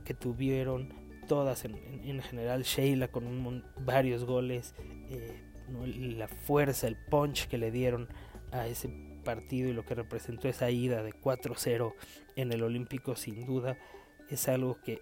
que, 0.04 0.14
tuvieron 0.14 0.94
todas 1.28 1.64
en, 1.64 2.22
general, 2.22 2.64
Sheila 2.64 3.08
con 3.08 3.64
varios 3.80 4.26
goles, 4.26 4.76
la 5.70 6.28
fuerza, 6.28 6.88
el 6.88 6.98
punch 6.98 7.48
que 7.48 7.58
le 7.58 7.72
dieron 7.72 8.10
a 8.52 8.68
ese 8.68 8.90
partido 9.22 9.70
y 9.70 9.74
lo 9.74 9.86
que 9.86 9.96
representó 9.96 10.48
esa 10.48 10.70
ida 10.70 11.04
de 11.04 11.14
4-0 11.14 11.94
en 12.36 12.52
el 12.52 12.64
Olímpico 12.64 13.16
sin 13.16 13.46
duda 13.46 13.78
es 14.30 14.48
algo 14.48 14.78
que 14.82 15.02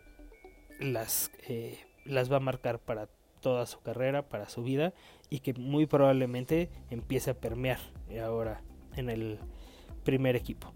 las, 0.80 1.32
eh, 1.48 1.80
las 2.06 2.32
va 2.32 2.38
a 2.38 2.42
marcar 2.42 2.80
para 2.80 3.10
toda 3.42 3.66
su 3.66 3.82
carrera, 3.82 4.28
para 4.28 4.50
su 4.50 4.64
vida 4.64 4.94
y 5.30 5.40
que 5.40 5.54
muy 5.54 5.86
probablemente 5.86 6.70
empiece 6.90 7.32
a 7.32 7.40
permear 7.40 7.80
ahora 8.24 8.62
en 8.96 9.10
el 9.10 9.40
primer 10.04 10.36
equipo. 10.36 10.74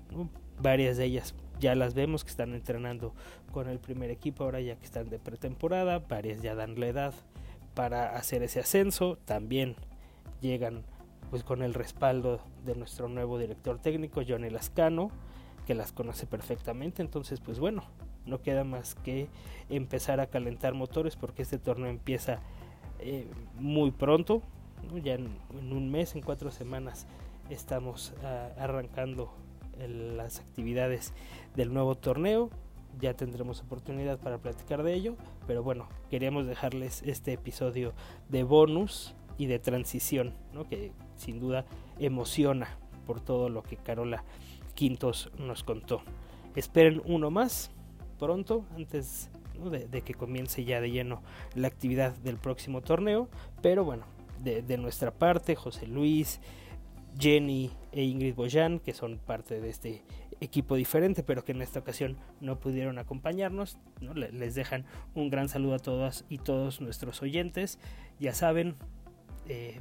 Varias 0.60 0.98
de 0.98 1.06
ellas 1.06 1.36
ya 1.60 1.76
las 1.76 1.94
vemos 1.94 2.24
que 2.24 2.30
están 2.30 2.54
entrenando 2.54 3.14
con 3.52 3.70
el 3.70 3.80
primer 3.80 4.12
equipo 4.12 4.44
ahora 4.44 4.62
ya 4.62 4.76
que 4.76 4.86
están 4.86 5.10
de 5.10 5.20
pretemporada, 5.20 6.00
varias 6.00 6.42
ya 6.42 6.56
dan 6.56 6.80
la 6.80 6.88
edad 6.88 7.14
para 7.74 8.16
hacer 8.16 8.44
ese 8.44 8.60
ascenso, 8.60 9.18
también 9.26 9.76
llegan 10.42 10.84
pues 11.30 11.44
con 11.44 11.62
el 11.62 11.74
respaldo 11.74 12.40
de 12.66 12.76
nuestro 12.76 13.10
nuevo 13.10 13.38
director 13.38 13.80
técnico 13.80 14.22
Johnny 14.28 14.50
Lascano 14.50 15.12
que 15.66 15.74
las 15.74 15.92
conoce 15.92 16.26
perfectamente. 16.26 17.02
Entonces 17.02 17.40
pues 17.40 17.60
bueno 17.60 17.84
no 18.26 18.42
queda 18.42 18.64
más 18.64 18.96
que 18.96 19.28
empezar 19.70 20.20
a 20.20 20.28
calentar 20.28 20.74
motores 20.74 21.16
porque 21.16 21.42
este 21.42 21.58
torneo 21.58 21.90
empieza 21.90 22.40
eh, 23.00 23.28
muy 23.56 23.92
pronto 23.92 24.42
ya 25.04 25.16
en, 25.16 25.30
un 25.52 25.92
mes 25.92 26.16
en 26.16 26.22
cuatro 26.22 26.52
semanas 26.52 27.08
estamos 27.50 28.14
ah, 28.24 28.50
arrancando 28.58 29.34
las 29.80 30.40
actividades 30.40 31.14
del 31.56 31.74
nuevo 31.74 31.96
torneo. 31.96 32.50
Ya 33.00 33.16
tendremos 33.16 33.62
oportunidad 33.62 34.20
para 34.20 34.38
platicar 34.38 34.84
de 34.84 34.94
ello 34.94 35.16
pero 35.48 35.64
bueno 35.64 35.88
queríamos 36.10 36.46
dejarles 36.46 37.02
este 37.04 37.34
episodio 37.34 37.94
de 38.30 38.44
bonus 38.44 39.16
y 39.38 39.48
de 39.48 39.60
transición, 39.60 40.34
¿no? 40.54 40.64
que 40.68 40.92
sin 41.16 41.40
duda 41.40 41.66
emociona 42.00 42.78
por 43.06 43.20
todo 43.20 43.50
lo 43.50 43.64
que 43.64 43.78
Carola 43.78 44.24
Quintos 44.76 45.32
nos 45.38 45.64
contó. 45.64 46.02
Esperen 46.56 47.02
uno 47.06 47.32
más 47.32 47.72
pronto, 48.20 48.66
antes 48.76 49.30
de, 49.72 50.02
que 50.02 50.14
comience 50.14 50.64
ya 50.64 50.82
de 50.82 50.92
lleno 50.92 51.22
la 51.56 51.68
actividad 51.68 52.16
del 52.18 52.38
próximo 52.38 52.82
torneo, 52.82 53.30
pero 53.62 53.84
bueno, 53.84 54.06
de, 54.44 54.78
nuestra 54.78 55.12
parte, 55.12 55.56
José 55.56 55.88
Luis, 55.88 56.40
Jenny 57.18 57.72
e 57.92 58.04
Ingrid 58.04 58.36
Boyan, 58.36 58.80
que 58.80 58.94
son 58.94 59.20
parte 59.20 59.62
de 59.62 59.70
este 59.70 60.04
equipo 60.42 60.76
diferente, 60.76 61.24
pero 61.24 61.46
que 61.46 61.54
en 61.54 61.62
esta 61.62 61.80
ocasión 61.80 62.18
no 62.42 62.60
pudieron 62.60 62.98
acompañarnos. 62.98 63.78
¿no? 64.02 64.14
Les 64.14 64.56
dejan 64.56 64.86
un 65.16 65.30
gran 65.30 65.48
saludo 65.48 65.76
a 65.76 65.80
todas 65.80 66.26
y 66.28 66.40
todos 66.40 66.82
nuestros 66.82 67.22
oyentes. 67.22 67.80
Ya 68.20 68.34
saben, 68.34 68.76
eh, 69.48 69.80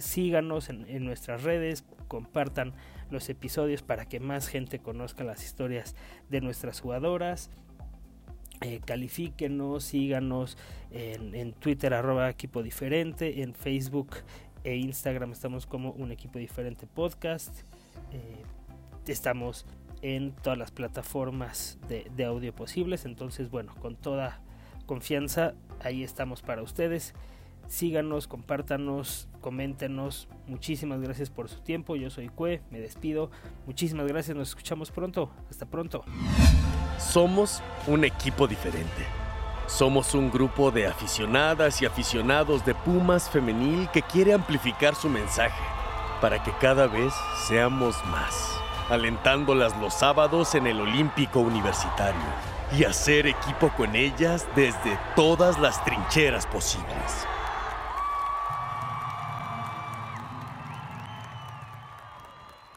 síganos 0.00 0.68
en, 0.68 1.04
nuestras 1.04 1.42
redes, 1.42 1.84
compartan 2.08 2.72
los 3.10 3.28
episodios 3.28 3.82
para 3.82 4.06
que 4.06 4.20
más 4.20 4.48
gente 4.48 4.78
conozca 4.78 5.24
las 5.24 5.44
historias 5.44 5.94
de 6.28 6.40
nuestras 6.40 6.80
jugadoras. 6.80 7.50
Eh, 8.60 8.80
califíquenos, 8.84 9.84
síganos 9.84 10.56
en, 10.90 11.52
Twitter 11.54 11.92
arroba 11.92 12.30
equipo 12.30 12.62
diferente, 12.62 13.42
en 13.42 13.54
Facebook 13.54 14.10
e 14.62 14.76
Instagram 14.76 15.32
estamos 15.32 15.66
como 15.66 15.90
un 15.92 16.12
equipo 16.12 16.38
diferente 16.38 16.86
podcast. 16.86 17.60
Eh, 18.12 18.42
estamos 19.06 19.66
en 20.02 20.32
todas 20.32 20.58
las 20.58 20.70
plataformas 20.70 21.78
de 21.88 22.24
audio 22.24 22.54
posibles, 22.54 23.04
entonces 23.04 23.50
bueno, 23.50 23.74
con 23.80 23.96
toda 23.96 24.40
confianza 24.86 25.54
ahí 25.80 26.02
estamos 26.02 26.42
para 26.42 26.62
ustedes 26.62 27.14
síganos, 27.66 28.26
compártanos, 28.26 29.28
coméntenos. 29.40 30.28
Muchísimas 30.46 31.00
gracias 31.00 31.30
por 31.30 31.48
su 31.48 31.60
tiempo. 31.60 31.96
Yo 31.96 32.10
soy 32.10 32.28
Cue, 32.28 32.62
me 32.70 32.80
despido. 32.80 33.30
Muchísimas 33.66 34.06
gracias, 34.06 34.36
nos 34.36 34.48
escuchamos 34.50 34.90
pronto. 34.90 35.30
Hasta 35.50 35.66
pronto. 35.66 36.04
Somos 36.98 37.62
un 37.86 38.04
equipo 38.04 38.46
diferente. 38.46 39.04
Somos 39.66 40.14
un 40.14 40.30
grupo 40.30 40.70
de 40.70 40.86
aficionadas 40.86 41.80
y 41.80 41.86
aficionados 41.86 42.64
de 42.66 42.74
Pumas 42.74 43.30
femenil 43.30 43.88
que 43.92 44.02
quiere 44.02 44.34
amplificar 44.34 44.94
su 44.94 45.08
mensaje 45.08 45.62
para 46.20 46.42
que 46.42 46.52
cada 46.60 46.86
vez 46.86 47.12
seamos 47.48 47.96
más, 48.06 48.58
alentándolas 48.88 49.76
los 49.78 49.94
sábados 49.94 50.54
en 50.54 50.66
el 50.66 50.80
Olímpico 50.80 51.40
Universitario 51.40 52.20
y 52.78 52.84
hacer 52.84 53.26
equipo 53.26 53.70
con 53.76 53.94
ellas 53.94 54.46
desde 54.54 54.98
todas 55.16 55.58
las 55.58 55.82
trincheras 55.84 56.46
posibles. 56.46 57.26